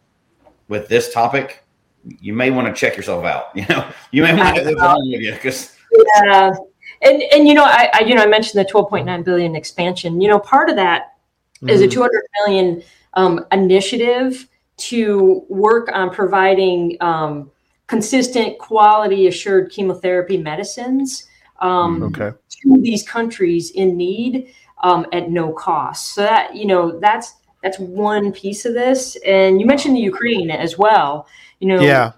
[0.69, 1.65] with this topic,
[2.21, 3.47] you may want to check yourself out.
[3.57, 5.75] You know, you may want to go on with you because
[6.27, 6.53] yeah.
[7.05, 10.21] And and you know, I, I, you know I mentioned the 12.9 billion expansion.
[10.21, 11.17] You know, part of that
[11.57, 11.69] mm-hmm.
[11.69, 11.93] is a mm-hmm.
[11.93, 12.83] 200 million
[13.15, 17.51] um, initiative to work on providing um,
[17.87, 21.29] consistent, quality assured chemotherapy medicines
[21.61, 22.33] um, Okay.
[22.49, 26.15] to these countries in need um, at no cost.
[26.15, 29.17] So that you know that's that's one piece of this.
[29.25, 31.27] And you mentioned the Ukraine as well.
[31.61, 32.13] You know, Yeah.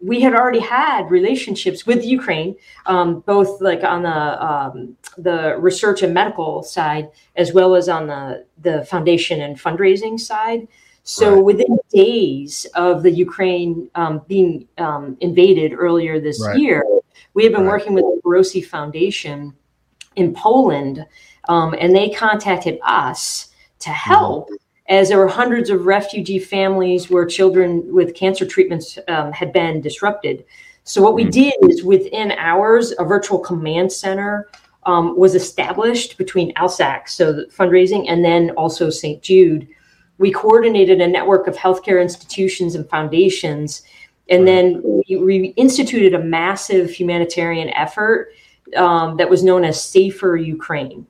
[0.00, 2.54] We had already had relationships with Ukraine,
[2.86, 8.06] um, both like on the um, the research and medical side, as well as on
[8.06, 10.68] the the foundation and fundraising side.
[11.02, 11.44] So Right.
[11.44, 16.58] within days of the Ukraine um, being um, invaded earlier this Right.
[16.58, 16.84] year,
[17.34, 17.68] we have been Right.
[17.78, 19.54] working with the Rossi Foundation
[20.16, 21.06] in Poland,
[21.48, 23.48] um, and they contacted us
[23.80, 24.50] to help.
[24.88, 29.80] As there were hundreds of refugee families where children with cancer treatments um, had been
[29.80, 30.44] disrupted.
[30.84, 31.32] So, what we Mm.
[31.32, 34.48] did is within hours, a virtual command center
[34.84, 39.20] um, was established between ALSAC, so the fundraising, and then also St.
[39.20, 39.66] Jude.
[40.18, 43.82] We coordinated a network of healthcare institutions and foundations,
[44.30, 48.32] and then we, we instituted a massive humanitarian effort
[48.76, 51.06] um, that was known as Safer Ukraine.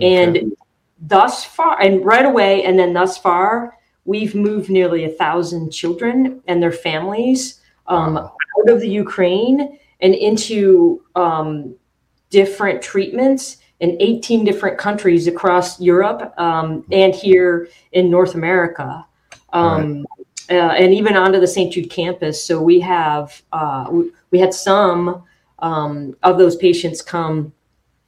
[0.00, 0.52] And
[0.98, 6.42] thus far, and right away, and then thus far, we've moved nearly a thousand children
[6.46, 11.74] and their families um, out of the Ukraine and into um,
[12.30, 19.04] different treatments in 18 different countries across Europe um, and here in North America.
[19.52, 20.06] Um,
[20.48, 21.72] uh, and even onto the St.
[21.72, 22.42] Jude campus.
[22.42, 25.24] So we have uh, we, we had some
[25.58, 27.52] um, of those patients come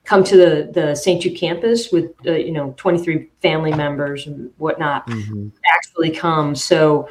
[0.09, 1.21] come to the the St.
[1.23, 5.53] Jude campus with uh, you know 23 family members and whatnot Mhm.
[5.77, 6.55] actually come.
[6.55, 7.09] So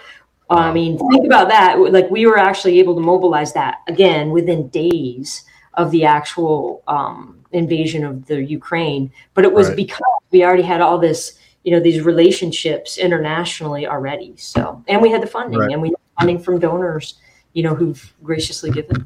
[0.50, 1.78] I mean, think about that.
[1.98, 5.44] Like we were actually able to mobilize that again within days
[5.76, 7.18] of the actual um,
[7.52, 9.12] invasion of the Ukraine.
[9.36, 9.78] But it was Right.
[9.84, 14.34] because we already had all this, you know, these relationships internationally already.
[14.38, 15.72] So, and we had the funding, Right.
[15.74, 17.06] and we had funding from donors,
[17.54, 19.00] you know, who've graciously given.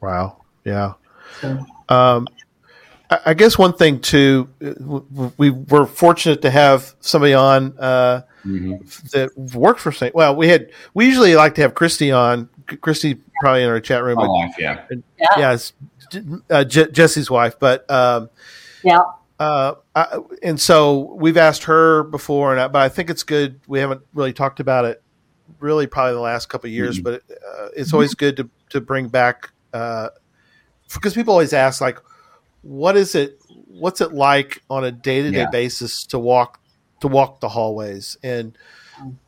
[0.00, 0.26] Wow.
[0.64, 0.92] Yeah.
[1.40, 2.26] So, Um,
[3.10, 7.34] I I guess one thing too, uh, w- w- we were fortunate to have somebody
[7.34, 9.10] on uh, Mhm.
[9.10, 10.14] that worked for Saint.
[10.14, 12.48] Well, we had we usually like to have Christy on.
[12.70, 14.84] C- Christy probably in our chat room, My but wife, yeah.
[15.36, 15.72] yeah, it's
[16.50, 17.58] uh, Je- Jesse's wife.
[17.60, 18.28] But um,
[18.82, 18.98] yeah.
[19.38, 23.60] uh, I, and so we've asked her before, and I, but I think it's good.
[23.68, 25.00] We haven't really talked about it
[25.60, 27.04] really probably the last couple of years, Mhm.
[27.04, 30.08] but uh, it's always good to to bring back uh,
[30.92, 31.98] because people always ask like,
[32.66, 33.40] what is it?
[33.68, 35.50] What's it like on a day to day Yeah.
[35.50, 36.60] basis to walk
[37.00, 38.56] to walk the hallways and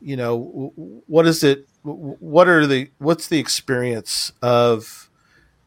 [0.01, 5.09] you know w- w- what is it what are the what's the experience of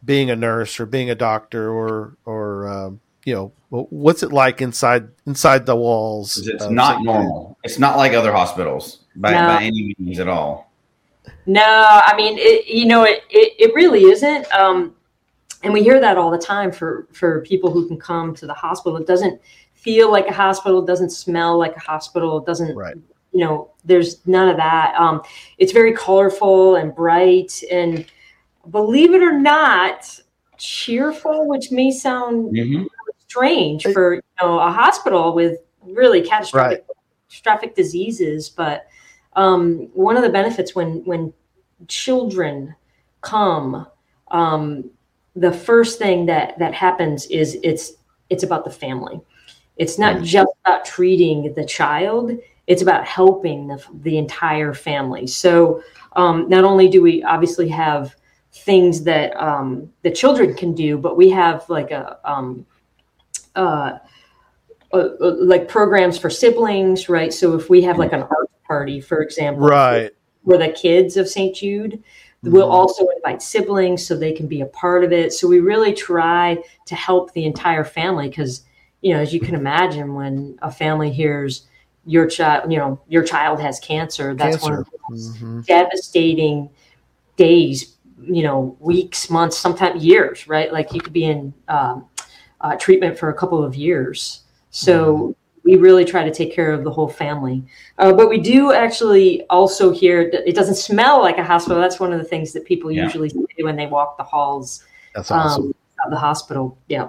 [0.04, 4.60] being a nurse or being a doctor or or um, you know what's it like
[4.60, 6.36] inside inside the walls?
[6.46, 7.04] It's of not St.
[7.06, 7.56] normal.
[7.62, 9.46] It's not like other hospitals by, No.
[9.46, 10.72] by any means at all.
[11.46, 14.52] No, I mean, it, you know, it, it, it really isn't.
[14.52, 14.94] Um,
[15.62, 18.54] and we hear that all the time for, for people who can come to the
[18.54, 18.96] hospital.
[18.98, 19.40] It doesn't
[19.74, 22.96] feel like a hospital, it doesn't smell like a hospital, it doesn't, Right.
[23.32, 24.94] you know, there's none of that.
[24.98, 25.22] Um,
[25.58, 28.04] it's very colorful and bright and
[28.70, 30.18] believe it or not,
[30.58, 32.86] cheerful, which may sound Mhm.
[33.18, 36.96] strange for you know a hospital with really catastrophic Right.
[37.28, 38.86] catastrophic diseases but
[39.34, 41.32] um, one of the benefits when when
[41.88, 42.74] children
[43.22, 43.86] come
[44.30, 44.90] um,
[45.36, 47.92] the first thing that that happens is it's
[48.30, 49.20] it's about the family
[49.76, 50.24] it's not Mhm.
[50.24, 52.32] just about treating the child
[52.66, 55.82] it's about helping the, the entire family so
[56.14, 58.14] um, not only do we obviously have
[58.52, 62.66] things that um, the children can do but we have like a um,
[63.56, 63.98] uh,
[64.92, 67.32] uh, uh, like programs for siblings, right?
[67.32, 70.12] So if we have like an art party, for example, right
[70.44, 71.54] for the kids of St.
[71.54, 72.02] Jude,
[72.44, 72.72] we'll Mhm.
[72.72, 75.32] also invite siblings so they can be a part of it.
[75.32, 78.64] So we really try to help the entire family because,
[79.00, 81.66] you know, as you can imagine, when a family hears
[82.04, 85.66] your child, you know, your child has cancer, that's one of the most Mhm.
[85.66, 86.68] devastating
[87.36, 90.72] days, you know, weeks, months, sometimes years, right?
[90.72, 92.06] Like you could be in um,
[92.60, 94.42] uh, treatment for a couple of years.
[94.70, 97.62] So we really try to take care of the whole family.
[97.98, 101.80] Uh, but we do actually also hear that it doesn't smell like a hospital.
[101.80, 103.04] That's one of the things that people Yeah.
[103.04, 104.84] usually say when they walk the halls
[105.14, 106.76] that's awesome um, of the hospital.
[106.88, 107.08] Yeah.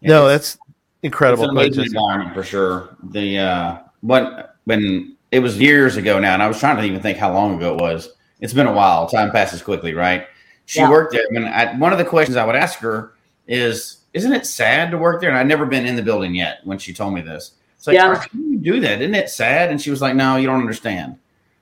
[0.00, 0.58] no that's
[1.02, 2.96] incredible It's an amazing environment for sure.
[3.10, 7.00] The uh, when when it was years ago now, and I was trying to even
[7.00, 8.10] think how long ago it was.
[8.40, 9.08] It's been a while.
[9.08, 10.26] Time passes quickly, right?
[10.66, 10.90] She Yeah.
[10.90, 11.24] worked there.
[11.30, 13.14] When I, one of the questions I would ask her
[13.46, 16.60] is, "Isn't it sad to work there?" And I'd never been in the building yet
[16.64, 17.52] when she told me this.
[17.76, 18.14] It's like, Yeah.
[18.14, 19.00] "How can you do that?
[19.00, 21.16] Isn't it sad?" And she was like, "No, you don't understand.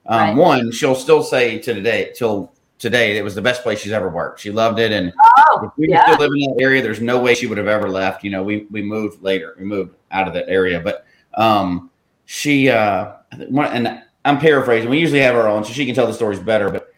[0.06, 0.36] Um, Right.
[0.36, 4.08] One, she'll still say to today till today it was the best place she's ever
[4.08, 4.40] worked.
[4.40, 6.02] She loved it, and Oh, if we yeah.
[6.04, 8.24] still living in that area, there's no way she would have ever left.
[8.24, 11.90] You know, we we moved later, we moved out of that area, but um,
[12.24, 14.90] she uh, and I'm paraphrasing.
[14.90, 16.70] We usually have our own, so she can tell the stories better.
[16.70, 16.92] But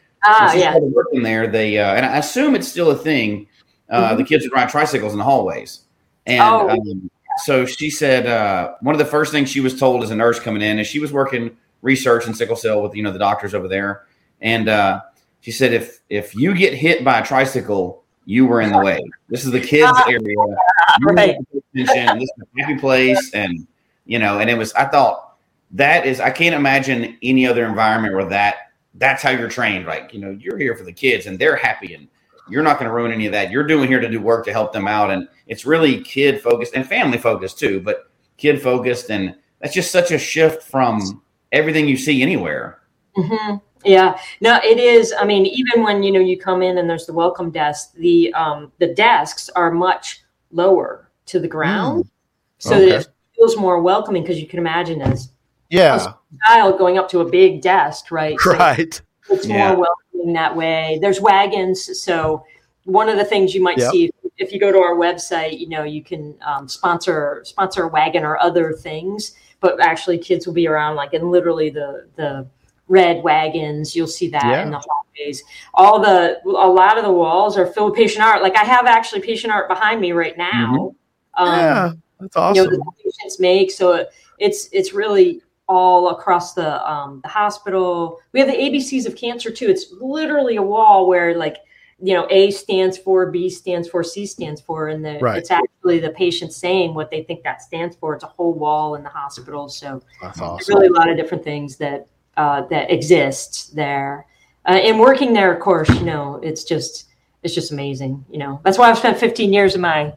[0.53, 0.77] she yeah.
[0.79, 3.47] working there, they uh, and I assume it's still a thing.
[3.93, 5.83] Uh, The kids would ride tricycles in the hallways,
[6.27, 6.89] and Mm-hmm.
[6.89, 6.91] Oh.
[6.93, 7.11] um,
[7.45, 10.39] so she said uh, one of the first things she was told as a nurse
[10.39, 13.55] coming in is she was working research in sickle cell with you know the doctors
[13.55, 14.05] over there,
[14.41, 15.01] and uh,
[15.41, 19.01] she said if if you get hit by a tricycle, you were in the way.
[19.29, 20.19] This is the kids area.
[20.21, 20.57] You
[21.03, 21.37] Right.
[21.75, 22.19] need attention.
[22.19, 23.67] This is a happy place, and
[24.07, 24.73] you know, and it was.
[24.75, 25.37] I thought
[25.73, 26.21] that is.
[26.21, 29.87] I can't imagine any other environment where that that's how you're trained.
[29.87, 32.09] Like you know, you're here for the kids, and they're happy, and
[32.49, 33.51] you're not going to ruin any of that.
[33.51, 36.75] You're doing here to do work to help them out, and it's really kid focused
[36.75, 41.23] and family focused too, but kid focused, and that's just such a shift from
[41.53, 42.81] everything you see anywhere.
[43.15, 45.13] hmm Yeah, no, it is.
[45.19, 48.33] I mean, even when you know you come in and there's the welcome desk, the
[48.35, 52.11] um the desks are much lower to the ground,
[52.59, 52.89] so Okay.
[52.91, 55.31] that it feels more welcoming because you can imagine as
[55.71, 56.15] Yeah.
[56.47, 58.39] child going up to a big desk, right?
[58.41, 59.01] So Right.
[59.31, 59.69] it's Yeah.
[59.69, 60.02] more welcoming
[60.35, 60.99] that way.
[61.01, 62.45] There's wagons, so
[62.85, 63.91] one of the things you might Yep.
[63.93, 67.89] see if you go to our website, you know, you can um, sponsor sponsor a
[67.89, 72.47] wagon or other things, but actually kids will be around like in literally the the
[72.89, 73.95] red wagons.
[73.95, 74.63] You'll see that Yeah.
[74.65, 75.43] in the hallways.
[75.75, 78.43] All the a lot of the walls are filled with patient art.
[78.43, 80.95] Like I have actually patient art behind me right now.
[81.35, 81.93] Um, yeah.
[82.21, 82.71] That's you know, awesome.
[82.71, 83.71] the patients make.
[83.71, 84.07] So
[84.39, 85.41] it's it's really
[85.73, 88.21] all across the um, the hospital.
[88.33, 89.69] We have the ABCs of cancer too.
[89.69, 91.57] It's literally a wall where like
[91.99, 95.39] you know A stands for, B stands for, C stands for, and the, Right.
[95.39, 98.15] it's actually the patient saying what they think that stands for.
[98.15, 99.69] It's a whole wall in the hospital.
[99.69, 100.75] So there's awesome.
[100.75, 102.07] really a lot of different things that
[102.37, 104.27] uh, that exist there.
[104.67, 107.07] Uh, and working there, of course, you know, it's just
[107.43, 108.25] it's just amazing.
[108.31, 110.13] You know, that's why I've spent 15 years of my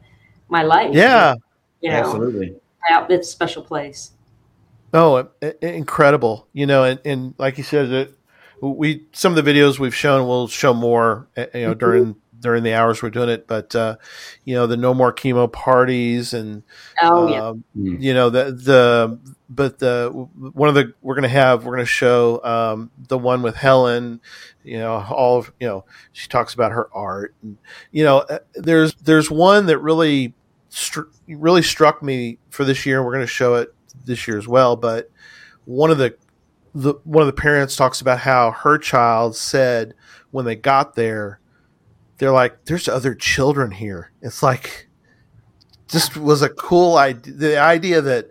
[0.48, 0.94] my life.
[0.94, 1.34] Yeah.
[1.80, 2.54] you know, Absolutely.
[2.88, 4.12] yeah, it's a special place.
[4.96, 6.48] Oh, i- i- incredible!
[6.52, 8.10] You know, and, and like you said, that
[8.60, 11.28] we some of the videos we've shown will show more.
[11.36, 13.96] uh, You know, during during the hours we're doing it, but uh,
[14.44, 16.62] you know, the no more chemo parties and
[17.02, 18.00] Oh yeah, um, Mm.
[18.00, 19.18] you know the the
[19.50, 20.10] but the
[20.54, 23.56] one of the we're going to have we're going to show um, the one with
[23.56, 24.20] Helen.
[24.64, 27.58] You know, all of, you know she talks about her art, and
[27.92, 30.32] you know, uh, there's there's one that really
[30.70, 32.96] str- really struck me for this year.
[32.98, 33.74] and We're going to show it
[34.06, 35.10] this year as well, but
[35.64, 36.16] one of the
[36.74, 39.94] the one of the parents talks about how her child said
[40.30, 41.40] when they got there,
[42.18, 44.88] they're like, "There's other children here." It's like
[45.88, 47.32] just was a cool idea.
[47.34, 48.30] The idea that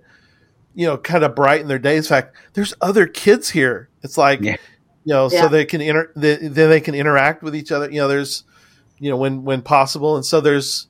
[0.73, 2.05] you know kind of brighten their days.
[2.05, 3.89] In fact, there's other kids here.
[4.03, 4.57] It's like Yeah.
[5.03, 5.41] you know, Yeah.
[5.41, 7.89] so they can inter- they, then they can interact with each other.
[7.89, 8.43] You know, there's
[8.99, 10.87] you know when when possible, and so there's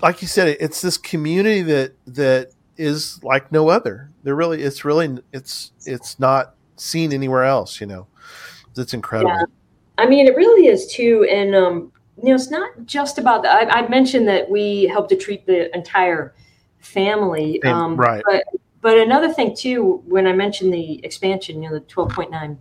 [0.00, 2.50] like you said, it's this community that that
[2.82, 4.10] is like no other.
[4.22, 7.80] There really, it's really, it's it's not seen anywhere else.
[7.80, 8.06] You know,
[8.76, 9.30] it's incredible.
[9.30, 9.44] Yeah.
[9.98, 11.26] I mean, it really is too.
[11.30, 13.72] And um, you know, it's not just about that.
[13.72, 16.34] I, I mentioned that we help to treat the entire
[16.78, 18.22] family, um, right.
[18.26, 18.44] But
[18.80, 22.60] but another thing too, when I mentioned the expansion, you know, the twelve point nine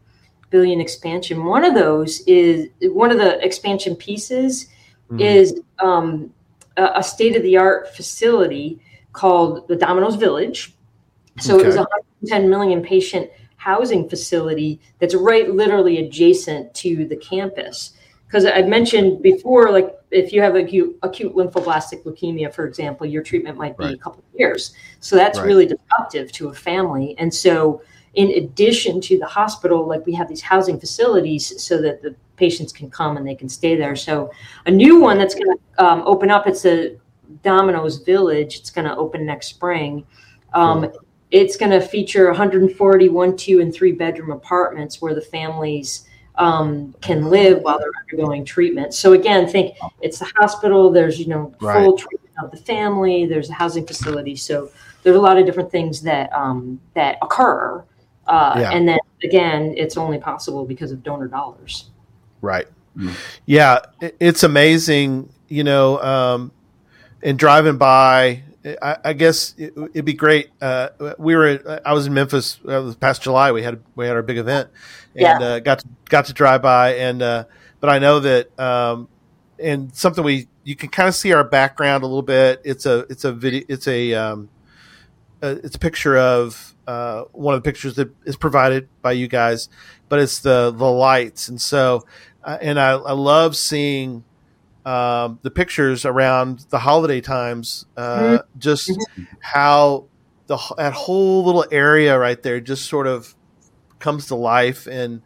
[0.50, 4.68] billion expansion, one of those is one of the expansion pieces
[5.12, 5.22] Mhm.
[5.22, 6.34] is um,
[6.78, 8.80] a, a state of the art facility
[9.14, 10.76] called the Domino's Village.
[11.40, 17.16] So it was a 110 million patient housing facility that's right literally adjacent to the
[17.16, 17.94] campus.
[18.26, 23.22] Because I've mentioned before, like if you have acute, acute lymphoblastic leukemia, for example, your
[23.22, 24.74] treatment might be a couple of years.
[25.00, 25.46] So that's Right.
[25.46, 27.16] really disruptive to a family.
[27.18, 27.82] And so,
[28.14, 32.74] in addition to the hospital, like we have these housing facilities so that the patients
[32.74, 33.96] can come and they can stay there.
[33.96, 34.32] So,
[34.66, 36.98] a new one that's going to um, open up, it's a
[37.44, 38.58] Domino's Village.
[38.58, 40.06] It's going to open next spring.
[40.54, 40.92] Um,
[41.32, 46.94] It's going to feature 140 one, two, and three bedroom apartments where the families um,
[47.02, 48.94] can live while they're undergoing treatment.
[48.94, 50.90] So again, think it's the hospital.
[50.92, 51.98] There's you know full Right.
[51.98, 53.26] treatment of the family.
[53.26, 54.36] There's a housing facility.
[54.36, 54.72] So
[55.04, 57.84] there's a lot of different things that um, that occur.
[58.28, 58.72] Uh, Yeah.
[58.72, 61.92] And then again, it's only possible because of donor dollars.
[62.42, 62.68] Right.
[62.98, 63.14] Mm.
[63.46, 63.80] Yeah,
[64.20, 65.30] it's amazing.
[65.48, 66.52] You know, um,
[67.24, 68.44] and driving by,
[68.82, 70.50] I, I guess it, it'd be great.
[70.62, 71.82] Uh, we were.
[71.86, 73.52] I was in Memphis uh, past July.
[73.52, 74.70] We had we had our big event,
[75.16, 76.96] and uh, got to got to drive by.
[76.96, 77.46] And uh,
[77.80, 79.08] but I know that, um,
[79.60, 82.62] and something we you can kind of see our background a little bit.
[82.64, 83.64] It's a it's a video.
[83.68, 84.50] It's a um,
[85.42, 89.28] uh, it's a picture of uh, one of the pictures that is provided by you
[89.28, 89.70] guys,
[90.10, 92.06] but it's the the lights, and so
[92.44, 94.24] uh, and I, I love seeing
[94.86, 98.60] um, the pictures around the holiday times, uh, mm-hmm.
[98.60, 99.24] just mm-hmm.
[99.40, 100.06] how
[100.48, 103.36] the that whole little area right there just sort of
[104.00, 105.22] comes to life, and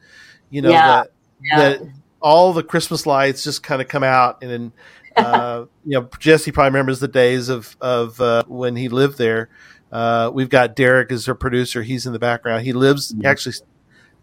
[0.49, 0.88] you know yeah.
[0.88, 1.58] that yeah.
[1.58, 1.82] that
[2.22, 4.72] all the Christmas lights just kind of come out, and then
[5.16, 9.49] uh, you know Jesse probably remembers the days of of uh, when he lived there.
[9.91, 12.66] Uh, we've got Derek as our producer; he's in the background.
[12.66, 13.22] He lives mm-hmm.
[13.22, 13.56] he actually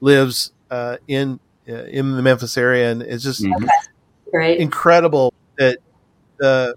[0.01, 3.66] lives uh, in uh, in the Memphis area, and it's just mm-hmm.
[4.33, 4.59] Right.
[4.59, 5.78] incredible that
[6.39, 6.74] the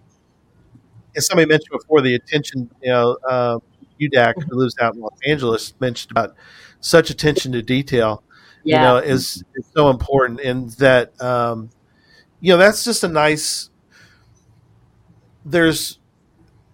[1.15, 3.57] as somebody mentioned before, the attention, you know, uh,
[3.99, 6.35] UDAC who lives out in Los Angeles mentioned about
[6.81, 8.23] such attention to detail,
[8.63, 8.75] yeah.
[8.75, 10.41] you know, is, is so important.
[10.41, 11.69] And that, um,
[12.41, 13.69] you know, that's just a nice,
[15.45, 15.99] there's,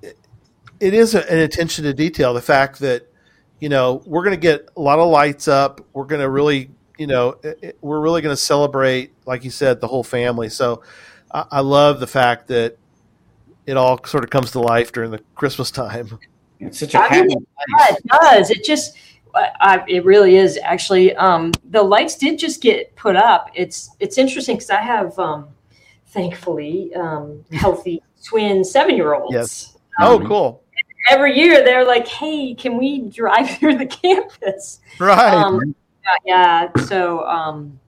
[0.02, 2.34] it is an attention to detail.
[2.34, 3.08] The fact that,
[3.60, 5.86] you know, we're going to get a lot of lights up.
[5.94, 9.82] We're going to really, you know, it, we're really going to celebrate, like you said,
[9.82, 10.50] the whole family.
[10.50, 10.84] So
[11.34, 12.78] I, I love the fact that
[13.66, 16.20] it all sort of comes to life during the Christmas time.
[16.60, 17.48] It's such a happy mean,
[17.80, 18.50] yeah, it does.
[18.52, 18.96] It just
[19.34, 21.16] I, it really is actually.
[21.16, 23.50] Um, the lights did just get put up.
[23.54, 25.50] It's it's interesting because I have, um,
[26.08, 29.34] thankfully, um, healthy twin seven year olds.
[29.34, 29.78] Yes.
[30.00, 30.64] Oh, um, cool.
[31.10, 35.74] Every year they're like, "Hey, can we drive through the campus?" Right.
[36.04, 36.84] Yeah, yeah.
[36.84, 37.80] So, um,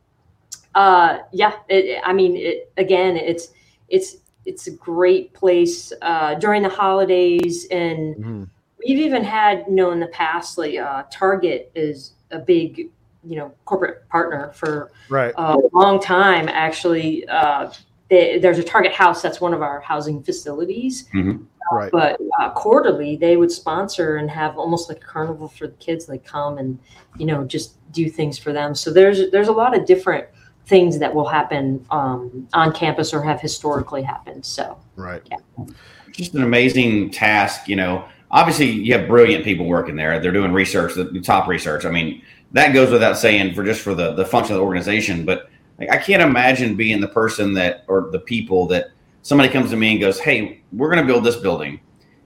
[0.76, 1.54] uh, yeah.
[1.70, 3.50] It, I mean, it, again, it's
[3.90, 8.16] it's it's a great place uh, during the holidays and.
[8.16, 8.44] Mm-hmm
[8.86, 12.90] we've even had you know in the past like uh, target is a big
[13.24, 15.34] you know corporate partner for right.
[15.38, 17.72] a long time actually uh,
[18.10, 21.44] they, there's a target house that's one of our housing facilities mm-hmm.
[21.76, 21.92] right.
[21.92, 26.06] but uh, quarterly they would sponsor and have almost like a carnival for the kids
[26.06, 26.80] they come and
[27.18, 30.28] you know just do things for them so there's there's a lot of different
[30.66, 35.66] things that will happen um, on campus or have historically happened so right yeah
[36.12, 40.20] just an amazing task you know obviously you have brilliant people working there.
[40.20, 41.86] They're doing research, the top research.
[41.86, 45.24] I mean, that goes without saying for just for the the function of the organization.
[45.24, 45.50] But
[45.88, 49.78] like, I can't imagine being the person that or the people that somebody comes to
[49.78, 51.80] me and goes, "Hey, we're going to build this building,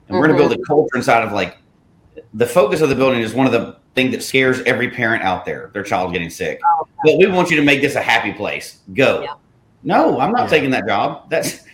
[0.08, 0.64] and we're going to build a mm-hmm.
[0.64, 1.58] culture inside of like
[2.34, 5.44] the focus of the building is one of the things that scares every parent out
[5.44, 5.70] there.
[5.72, 8.80] Their child getting sick, oh, but we want you to make this a happy place.
[8.94, 9.34] Go." Yeah.
[9.84, 10.48] No, I'm not yeah.
[10.48, 11.30] taking that job.
[11.30, 11.64] That's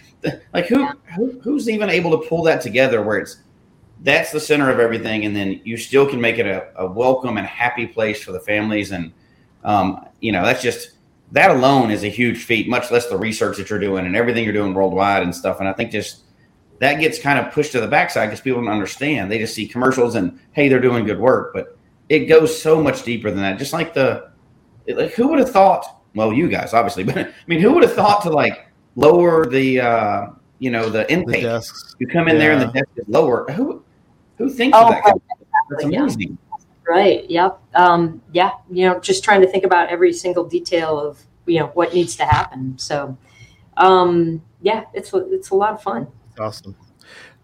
[0.52, 0.92] like who, yeah.
[1.16, 3.38] who who's even able to pull that together where it's
[4.04, 5.24] that's the center of everything.
[5.24, 8.40] And then you still can make it a, a welcome and happy place for the
[8.40, 8.92] families.
[8.92, 9.12] And,
[9.64, 10.93] um, you know, that's just,
[11.34, 14.44] that alone is a huge feat, much less the research that you're doing and everything
[14.44, 15.58] you're doing worldwide and stuff.
[15.58, 16.22] And I think just
[16.78, 19.32] that gets kind of pushed to the backside because people don't understand.
[19.32, 21.52] They just see commercials and, hey, they're doing good work.
[21.52, 21.76] But
[22.08, 23.58] it goes so much deeper than that.
[23.58, 24.30] Just like the,
[24.86, 27.94] like, who would have thought, well, you guys, obviously, but I mean, who would have
[27.94, 30.26] thought to like lower the, uh,
[30.60, 31.42] you know, the intake?
[31.42, 31.68] The
[31.98, 32.42] you come in yeah.
[32.42, 33.44] there and the desk is lower.
[33.50, 33.82] Who,
[34.38, 35.20] who thinks oh, of that?
[35.70, 36.38] That's amazing.
[36.88, 37.28] Right.
[37.30, 37.60] Yep.
[37.74, 38.52] Um, yeah.
[38.70, 42.16] You know, just trying to think about every single detail of you know what needs
[42.16, 42.78] to happen.
[42.78, 43.16] So,
[43.76, 46.08] um, yeah, it's it's a lot of fun.
[46.38, 46.76] Awesome.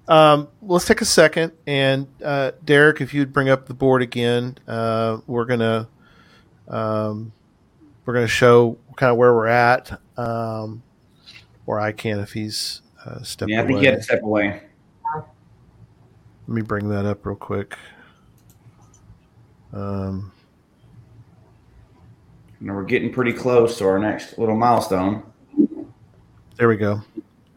[0.09, 4.59] Um, let's take a second and uh, Derek, if you'd bring up the board again,
[4.67, 5.89] uh, we're gonna
[6.67, 7.33] um,
[8.05, 10.83] we're gonna show kind of where we're at, um,
[11.65, 13.81] or I can if he's uh, stepped yeah, I think away.
[13.81, 14.63] he had to step away.
[15.15, 17.77] Let me bring that up real quick.
[19.73, 20.33] Um,
[22.61, 25.23] and we're getting pretty close to our next little milestone.
[26.57, 27.03] There we go.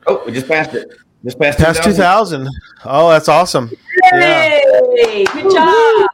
[0.08, 0.94] Oh, we just passed it.
[1.24, 2.50] Just passed, past 2000.
[2.86, 3.72] Oh, that's awesome.
[4.14, 4.64] Yay!
[4.96, 5.34] Yeah.
[5.34, 6.10] Good job.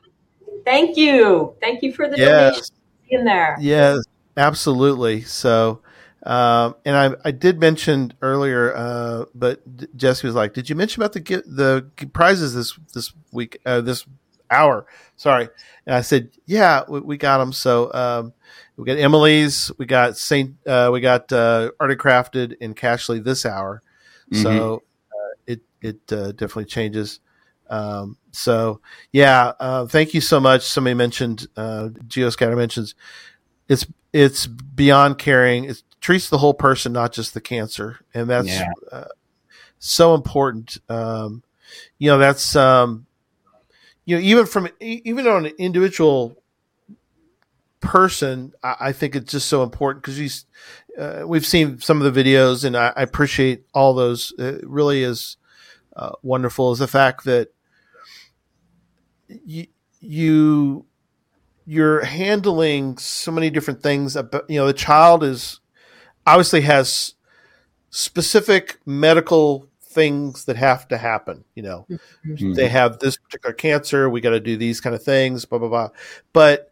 [0.66, 1.56] Thank you.
[1.62, 2.54] Thank you for the yes.
[2.54, 2.76] donation
[3.10, 3.58] in there.
[3.60, 4.04] Yes,
[4.38, 5.22] absolutely.
[5.22, 5.82] So,
[6.24, 9.62] um, and I, I did mention earlier, uh, but
[9.96, 14.06] Jesse was like, "Did you mention about the the prizes this this week uh, this
[14.52, 14.86] hour?"
[15.16, 15.50] Sorry,
[15.86, 18.34] and I said, "Yeah, we, we got them." So um,
[18.78, 23.46] we got Emily's, we got Saint, uh, we got uh, Arted Crafted and Cachly this
[23.46, 23.84] hour.
[24.32, 24.44] Mm-hmm.
[24.44, 27.20] So uh, it it uh, definitely changes.
[27.70, 28.82] Um, so
[29.12, 30.64] yeah, uh, thank you so much.
[30.64, 32.96] Somebody mentioned uh, Geoscatter mentions
[33.68, 35.66] it's it's beyond caring.
[35.66, 38.72] It treats the whole person, not just the cancer, and that's yeah.
[38.92, 39.06] uh,
[39.78, 40.78] so important.
[40.90, 41.44] Um,
[42.00, 43.06] you know, that's um,
[44.10, 46.42] you know, even from even on an individual
[47.80, 50.48] person, I, I think it's just so important because
[50.98, 54.34] uh, we've seen some of the videos, and I, I appreciate all those.
[54.40, 55.38] It really is
[55.96, 56.72] uh, wonderful.
[56.72, 57.54] Is the fact that
[59.28, 59.68] you,
[60.00, 60.88] you
[61.68, 64.16] you're handling so many different things.
[64.16, 65.60] About, you know, the child is
[66.26, 67.14] obviously has
[67.92, 71.44] specific medical things that have to happen.
[71.56, 71.88] You know,
[72.26, 72.54] mm-hmm.
[72.54, 74.10] they have this particular cancer.
[74.10, 75.46] We got to do these kind of things.
[75.46, 75.90] Blah blah blah.
[76.32, 76.72] But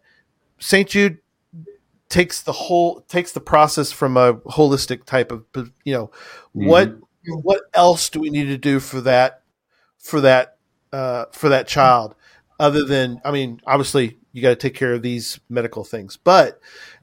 [0.60, 0.88] St.
[0.88, 1.20] Jude
[2.10, 5.44] takes the whole takes the process from a holistic type of
[5.84, 6.68] you know mm-hmm.
[6.68, 6.96] what
[7.26, 9.42] what else do we need to do for that
[9.98, 10.58] for that
[10.94, 12.16] uh, for that child
[12.60, 16.62] other than I mean obviously you got to take care of these medical things but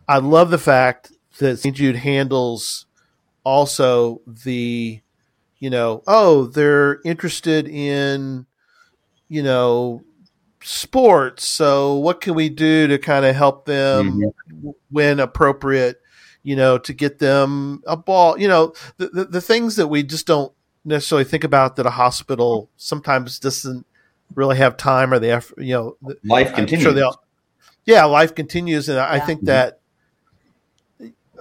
[0.08, 1.76] I love the fact that St.
[1.76, 2.86] Jude handles
[3.44, 5.00] also the
[5.58, 8.46] you know oh they're interested in
[9.28, 10.02] you know
[10.64, 11.44] sports.
[11.44, 14.70] So what can we do to kind of help them mm-hmm.
[14.90, 16.00] when appropriate?
[16.42, 18.38] You know, to get them a ball.
[18.38, 20.52] You know, the, the, the things that we just don't
[20.84, 23.86] necessarily think about that a hospital sometimes doesn't
[24.34, 25.62] really have time or the effort.
[25.62, 26.94] You know, life I'm continues.
[26.94, 27.12] Sure
[27.86, 29.10] yeah, life continues, and yeah.
[29.10, 29.46] I think mm-hmm.
[29.46, 29.80] that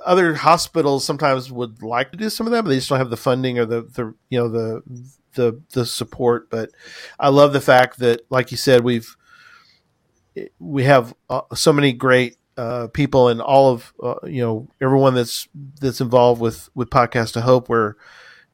[0.06, 3.10] other hospitals sometimes would like to do some of that, but they just don't have
[3.10, 4.84] the funding or the, the you know the
[5.36, 6.49] the the support.
[6.49, 6.72] But
[7.20, 9.16] I love the fact that, like you said, we've
[10.60, 15.16] we have uh, so many great uh, people and all of uh, you know everyone
[15.16, 15.47] that's
[15.82, 17.95] that's involved with with podcast to hope where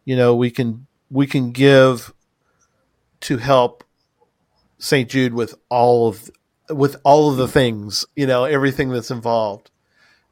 [0.06, 2.14] you know we can we can give
[3.22, 3.84] to help
[4.78, 6.30] st jude with all of
[6.70, 9.70] with all of the things you know everything that's involved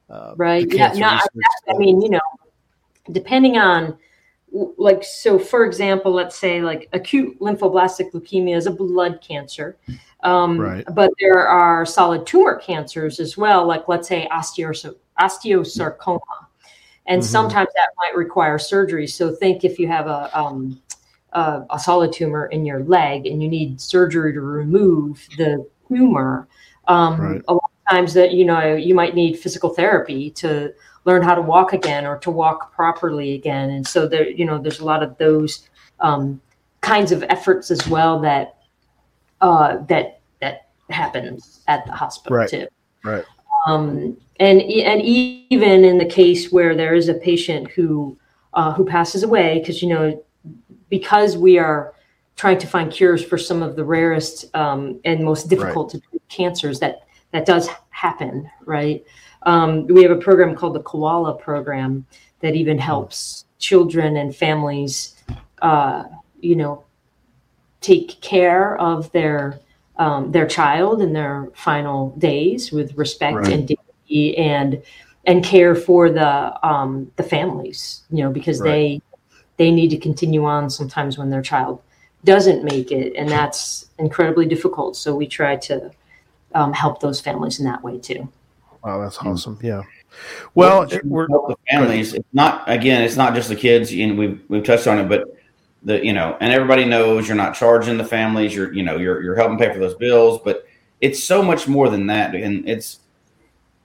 [0.10, 1.26] uh, right yeah no I,
[1.70, 2.20] I mean you know
[3.12, 3.98] depending on
[4.78, 9.78] like so for example let's say like acute lymphoblastic leukemia is a blood cancer
[10.24, 10.86] um, right.
[10.94, 16.20] but there are solid tumor cancers as well like let's say osteosarcoma
[17.06, 17.28] and mm-hmm.
[17.30, 20.82] sometimes that might require surgery so think if you have a, um,
[21.34, 26.48] a, a solid tumor in your leg and you need surgery to remove the tumor
[26.88, 27.42] um, right.
[27.50, 30.74] a lot times that you know you might need physical therapy to
[31.08, 33.70] learn how to walk again or to walk properly again.
[33.70, 35.70] And so there, you know, there's a lot of those
[36.02, 36.42] um,
[36.82, 38.58] kinds of efforts as well that
[39.42, 42.50] uh, that that happens at the hospital right.
[42.50, 42.68] too.
[43.04, 43.24] Right.
[43.68, 48.18] Um, and and even in the case where there is a patient who
[48.54, 50.24] uh, who passes away, because you know,
[50.90, 51.94] because we are
[52.36, 56.04] trying to find cures for some of the rarest um, and most difficult right.
[56.04, 59.04] to treat cancers, that that does happen, right?
[59.44, 62.06] Um, we have a program called the QoLA Program
[62.40, 65.16] that even helps children and families,
[65.62, 66.04] uh,
[66.40, 66.84] you know,
[67.82, 69.60] take care of their
[69.98, 73.52] um, their child in their final days with respect right.
[73.52, 74.82] and dignity and
[75.26, 78.70] and care for the um, the families, you know, because right.
[78.70, 79.02] they
[79.58, 81.82] they need to continue on sometimes when their child
[82.24, 84.96] doesn't make it, and that's incredibly difficult.
[84.96, 85.92] So we try to
[86.58, 88.28] um, help those families in that way too.
[88.84, 89.60] Wow, that's awesome.
[89.62, 89.84] Yeah.
[90.56, 92.14] Well, we're the families.
[92.14, 93.04] It's not again.
[93.04, 95.36] It's not just the kids, and we've we've touched on it, but
[95.84, 98.56] the you know, and everybody knows you're not charging the families.
[98.56, 100.66] You're you know you're you're helping pay for those bills, but
[101.00, 103.00] it's so much more than that, and it's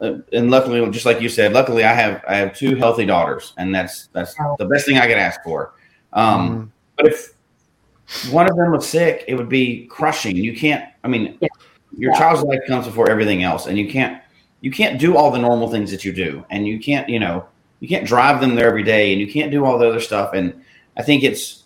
[0.00, 3.52] uh, and luckily, just like you said, luckily I have I have two healthy daughters,
[3.58, 5.74] and that's that's the best thing I could ask for.
[6.14, 6.64] Um, mm-hmm.
[6.96, 10.36] But if one of them was sick, it would be crushing.
[10.36, 10.90] You can't.
[11.04, 11.48] I mean, yeah.
[11.96, 12.18] Your yeah.
[12.18, 14.22] child's life comes before everything else, and you can't
[14.62, 17.44] you can't do all the normal things that you do and you can't you know
[17.80, 20.32] you can't drive them there every day and you can't do all the other stuff
[20.32, 20.58] and
[20.96, 21.64] i think it's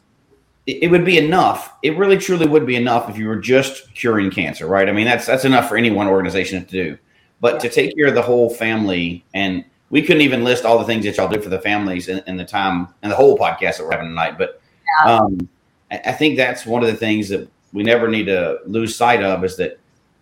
[0.66, 3.95] it, it would be enough it really truly would be enough if you were just
[3.95, 6.99] curing cancer right i mean that's that's enough for any one organization to do
[7.41, 7.61] but yeah.
[7.61, 11.05] to take care of the whole family and we couldn't even list all the things
[11.05, 13.85] that y'all do for the families in, in the time and the whole podcast that
[13.85, 14.61] we're having tonight but
[15.05, 15.16] yeah.
[15.16, 15.49] um,
[15.91, 19.22] I, I think that's one of the things that we never need to lose sight
[19.22, 19.79] of is that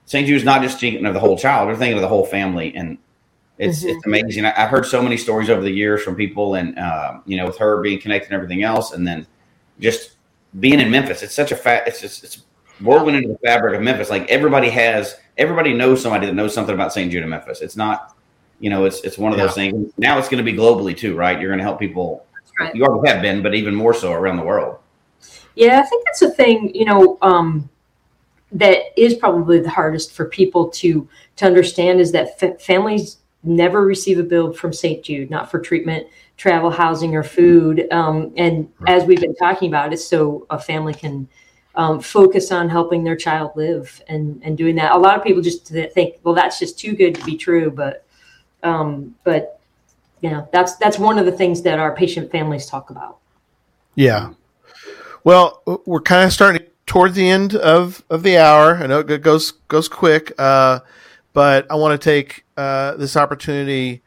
[0.07, 0.27] St.
[0.27, 2.99] Jude's not just thinking of the whole child; they're thinking of the whole family, and
[3.59, 3.89] it's mm-hmm.
[3.91, 4.45] it's amazing.
[4.45, 7.47] I, have heard so many stories over the years from people, and uh, you know,
[7.47, 9.27] with her being connected and everything else, and then
[9.81, 10.17] just
[10.61, 11.23] being in Memphis.
[11.23, 11.87] It's such a fat.
[11.87, 12.43] It's just it's
[12.81, 14.11] woven into the fabric of Memphis.
[14.11, 17.11] Like everybody has, everybody knows somebody that knows something about St.
[17.11, 17.61] Jude in Memphis.
[17.61, 18.17] It's not,
[18.61, 19.47] you know, it's it's one of yeah.
[19.47, 19.93] those things.
[19.99, 21.39] Now it's going to be globally too, right?
[21.41, 22.27] You're going to help people.
[22.59, 22.75] Right.
[22.75, 24.79] You already have been, but even more so around the world.
[25.57, 26.73] Yeah, I think that's the thing.
[26.75, 27.69] You know, um,
[28.55, 33.85] that is probably the hardest for people to to understand is that f- families never
[33.85, 35.05] receive a bill from St.
[35.05, 37.87] Jude, not for treatment, travel, housing, or food.
[37.93, 41.29] Um, and as we've been talking about, it's so a family can
[41.75, 44.95] um, focus on helping their child live and and doing that.
[44.95, 48.07] A lot of people just think, well, that's just too good to be true, but
[48.63, 49.61] um, but
[50.21, 53.19] you know, that's that's one of the things that our patient families talk about.
[53.97, 54.33] Yeah.
[55.25, 58.77] Well, we're kind of starting toward the end of, of the hour.
[58.77, 60.81] I know it goes goes quick, uh,
[61.33, 64.03] but I want to take uh, this opportunity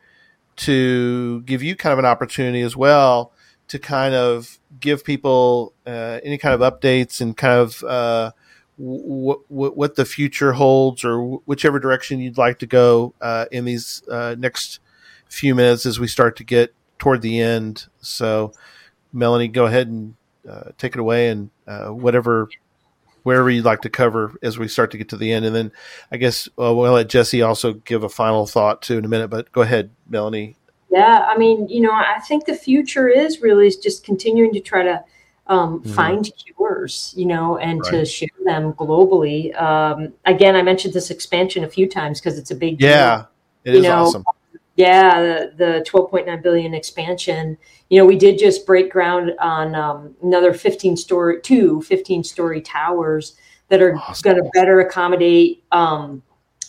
[0.58, 3.32] to give you kind of an opportunity as well
[3.68, 8.32] to kind of give people uh, any kind of updates and kind of uh,
[8.78, 13.66] w- w- what the future holds or whichever direction you'd like to go uh, in
[13.66, 14.80] these uh, next
[15.30, 17.88] few minutes as we start to get toward the end.
[18.00, 18.54] So,
[19.12, 20.16] Melanie, go ahead and
[20.50, 22.50] uh, take it away and uh, whatever
[23.28, 25.44] wherever you'd like to cover as we start to get to the end.
[25.44, 25.70] And then
[26.14, 29.28] I guess uh, we'll let Jesse also give a final thought too in a minute.
[29.28, 30.56] But go ahead, Melanie.
[30.90, 34.62] Yeah, I mean, you know, I think the future is really is just continuing to
[34.62, 35.04] try to
[35.48, 35.92] um, mm-hmm.
[35.92, 37.92] find cures, you know, and right.
[37.92, 39.54] to share them globally.
[39.62, 43.26] Um, again, I mentioned this expansion a few times because it's a big yeah,
[43.66, 44.24] it is you know, awesome.
[44.78, 47.58] Yeah, the, the 12.9 billion expansion.
[47.90, 52.62] You know, we did just break ground on um, another 15 story, two 15 story
[52.62, 53.36] towers
[53.70, 54.22] that are awesome.
[54.24, 56.22] going to better accommodate um,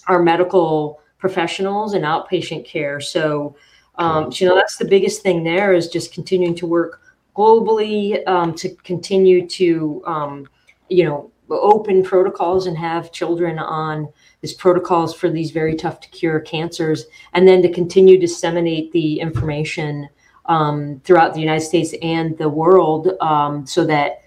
[0.07, 2.99] our medical professionals and outpatient care.
[2.99, 3.57] So,
[3.97, 7.03] um, you know, that's the biggest thing there is just continuing to work
[7.37, 10.49] globally um, to continue to, um,
[10.89, 14.09] you know, open protocols and have children on
[14.41, 18.93] these protocols for these very tough to cure cancers, and then to continue to disseminate
[18.93, 20.09] the information
[20.47, 24.23] um, throughout the United States and the world um, so that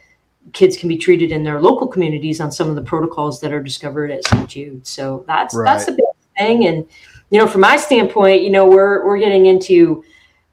[0.53, 3.61] kids can be treated in their local communities on some of the protocols that are
[3.61, 4.49] discovered at St.
[4.49, 4.85] Jude.
[4.85, 5.65] So that's right.
[5.65, 6.05] that's a big
[6.37, 6.67] thing.
[6.67, 6.87] And
[7.29, 10.03] you know, from my standpoint, you know, we're we're getting into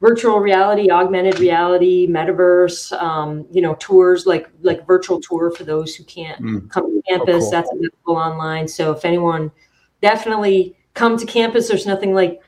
[0.00, 5.94] virtual reality, augmented reality, metaverse, um, you know, tours like like virtual tour for those
[5.94, 6.70] who can't mm.
[6.70, 7.34] come to campus.
[7.36, 7.50] Oh, cool.
[7.50, 8.68] That's available online.
[8.68, 9.50] So if anyone
[10.00, 12.40] definitely come to campus, there's nothing like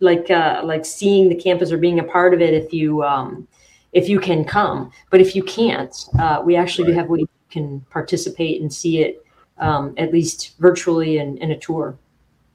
[0.00, 3.46] like uh, like seeing the campus or being a part of it if you um,
[3.92, 4.90] if you can come.
[5.10, 6.94] But if you can't, uh, we actually right.
[6.94, 9.24] do have ways you can participate and see it
[9.58, 11.98] um, at least virtually in, in a tour.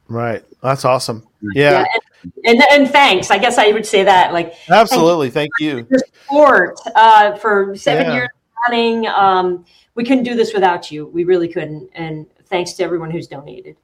[0.07, 0.43] Right.
[0.61, 1.27] That's awesome.
[1.53, 1.71] Yeah.
[1.71, 1.85] yeah
[2.23, 3.31] and, and, and thanks.
[3.31, 4.33] I guess I would say that.
[4.33, 5.29] Like absolutely.
[5.29, 5.85] Thank, you.
[5.85, 8.13] For support uh, for seven yeah.
[8.13, 8.29] years
[8.67, 9.07] running.
[9.07, 9.65] Um,
[9.95, 11.07] we couldn't do this without you.
[11.07, 11.89] We really couldn't.
[11.93, 13.77] And thanks to everyone who's donated.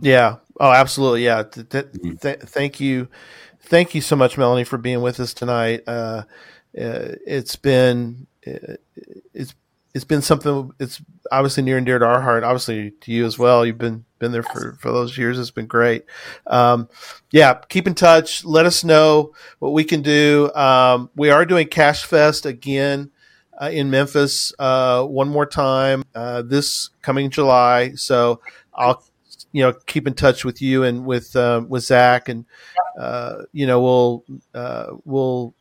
[0.00, 0.36] Yeah.
[0.60, 1.24] Oh, absolutely.
[1.24, 1.44] Yeah.
[1.44, 3.08] Th- th- th- thank you.
[3.60, 5.82] Thank you so much, Melanie, for being with us tonight.
[5.86, 6.22] Uh,
[6.78, 8.74] uh, it's been uh,
[9.34, 9.54] it's
[9.94, 10.70] it's been something.
[10.78, 12.44] It's obviously near and dear to our heart.
[12.44, 13.66] Obviously to you as well.
[13.66, 15.38] You've been been there for, for those years.
[15.38, 16.04] It's been great.
[16.46, 16.88] Um,
[17.30, 18.44] yeah, keep in touch.
[18.44, 20.50] Let us know what we can do.
[20.54, 23.10] Um, we are doing Cash Fest again
[23.60, 27.92] uh, in Memphis uh, one more time uh, this coming July.
[27.94, 28.40] So
[28.74, 29.02] I'll
[29.52, 32.44] you know keep in touch with you and with uh, with Zach and
[32.98, 35.54] uh, you know we'll uh, we'll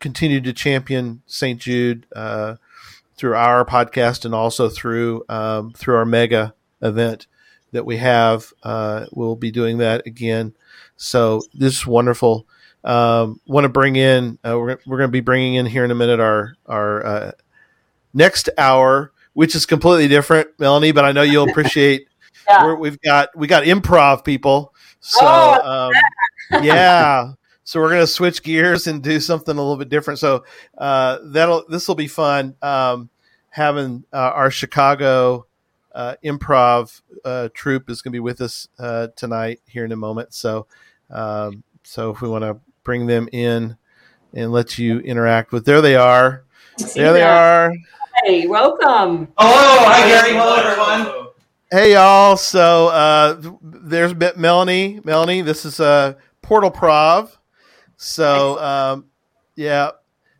[0.00, 1.60] continue to champion St.
[1.60, 2.06] Jude
[3.16, 7.26] through our podcast and also through um, through our mega event
[7.74, 8.52] that we have.
[8.62, 10.54] Uh, we'll be doing that again.
[10.96, 12.46] So this is wonderful.
[12.84, 14.38] Um, Want to bring in?
[14.44, 17.32] Uh, we're we're going to be bringing in here in a minute our our uh,
[18.12, 20.92] next hour, which is completely different, Melanie.
[20.92, 22.08] But I know you'll appreciate.
[22.48, 22.74] yeah.
[22.74, 24.74] we have got we got improv people.
[25.00, 25.90] So oh,
[26.52, 27.32] um, yeah.
[27.64, 30.20] So we're going to switch gears and do something a little bit different.
[30.20, 30.44] So
[30.76, 32.54] uh, that'll this will be fun.
[32.60, 33.08] Um,
[33.48, 35.46] having uh, our Chicago
[35.94, 39.96] uh, improv uh, troupe is going to be with us uh, tonight here in a
[39.96, 40.34] moment.
[40.34, 40.66] So,
[41.10, 43.76] um, so if we want to bring them in
[44.34, 46.44] and let you interact with, there they are.
[46.94, 47.72] There they are.
[48.24, 49.28] Hey, welcome.
[49.38, 50.32] Hello, hi Gary.
[50.32, 51.28] Hello, everyone.
[51.70, 52.36] Hey y'all.
[52.36, 55.00] So uh, there's Melanie.
[55.04, 57.38] Melanie, this is uh, Portal Prov.
[57.96, 59.06] So um,
[59.56, 59.90] yeah,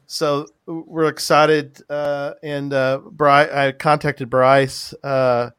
[0.06, 1.80] so we're excited.
[1.88, 5.50] Uh, and uh, Bryce, I contacted Bryce uh,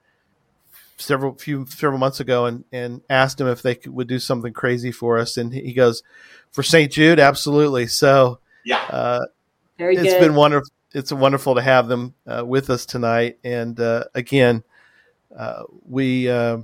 [0.97, 4.53] several few several months ago and, and asked him if they could, would do something
[4.53, 6.03] crazy for us, and he goes,
[6.51, 6.91] "For St.
[6.91, 9.25] Jude, absolutely." So yeah, uh,
[9.77, 9.95] very.
[9.95, 10.19] It's good.
[10.19, 10.71] been wonderful.
[10.93, 14.63] It's wonderful to have them uh, with us tonight, and uh, again,
[15.35, 16.59] uh, we uh,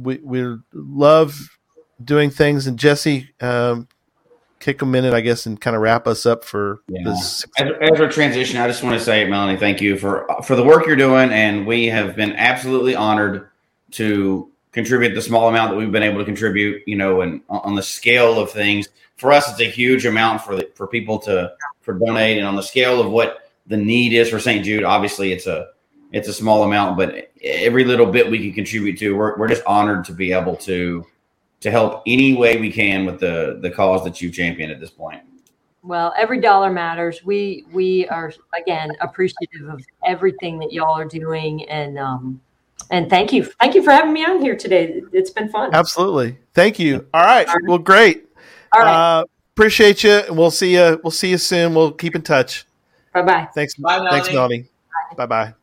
[0.00, 1.58] we we love
[2.02, 2.66] doing things.
[2.66, 3.88] And Jesse, um,
[4.62, 7.02] kick a minute, I guess, and kind of wrap us up for yeah.
[7.04, 7.44] this.
[7.58, 10.62] As, as we transition, I just want to say, Melanie, thank you for for the
[10.62, 13.48] work you're doing, and we have been absolutely honored
[13.92, 16.82] to contribute the small amount that we've been able to contribute.
[16.86, 20.56] You know, and on the scale of things, for us, it's a huge amount for
[20.56, 24.30] the, for people to for donate, and on the scale of what the need is
[24.30, 24.64] for St.
[24.64, 25.68] Jude, obviously, it's a
[26.12, 29.64] it's a small amount, but every little bit we can contribute to, we're, we're just
[29.64, 31.04] honored to be able to
[31.62, 34.90] to help any way we can with the the cause that you champion at this
[34.90, 35.22] point.
[35.82, 37.24] Well, every dollar matters.
[37.24, 42.40] We we are again appreciative of everything that y'all are doing, and um,
[42.90, 45.02] and thank you, thank you for having me on here today.
[45.12, 45.74] It's been fun.
[45.74, 46.38] Absolutely.
[46.54, 47.06] Thank you.
[47.14, 47.48] All right.
[47.64, 48.26] Well, great.
[48.72, 49.18] All right.
[49.20, 49.24] Uh,
[49.56, 50.12] appreciate you.
[50.12, 51.00] and We'll see you.
[51.02, 51.74] We'll see you soon.
[51.74, 52.64] We'll keep in touch.
[53.12, 53.48] bye bye.
[53.54, 53.74] Thanks.
[53.74, 54.34] Bye, Thanks, Melanie.
[54.34, 54.68] Melanie.
[55.16, 55.54] Bye bye.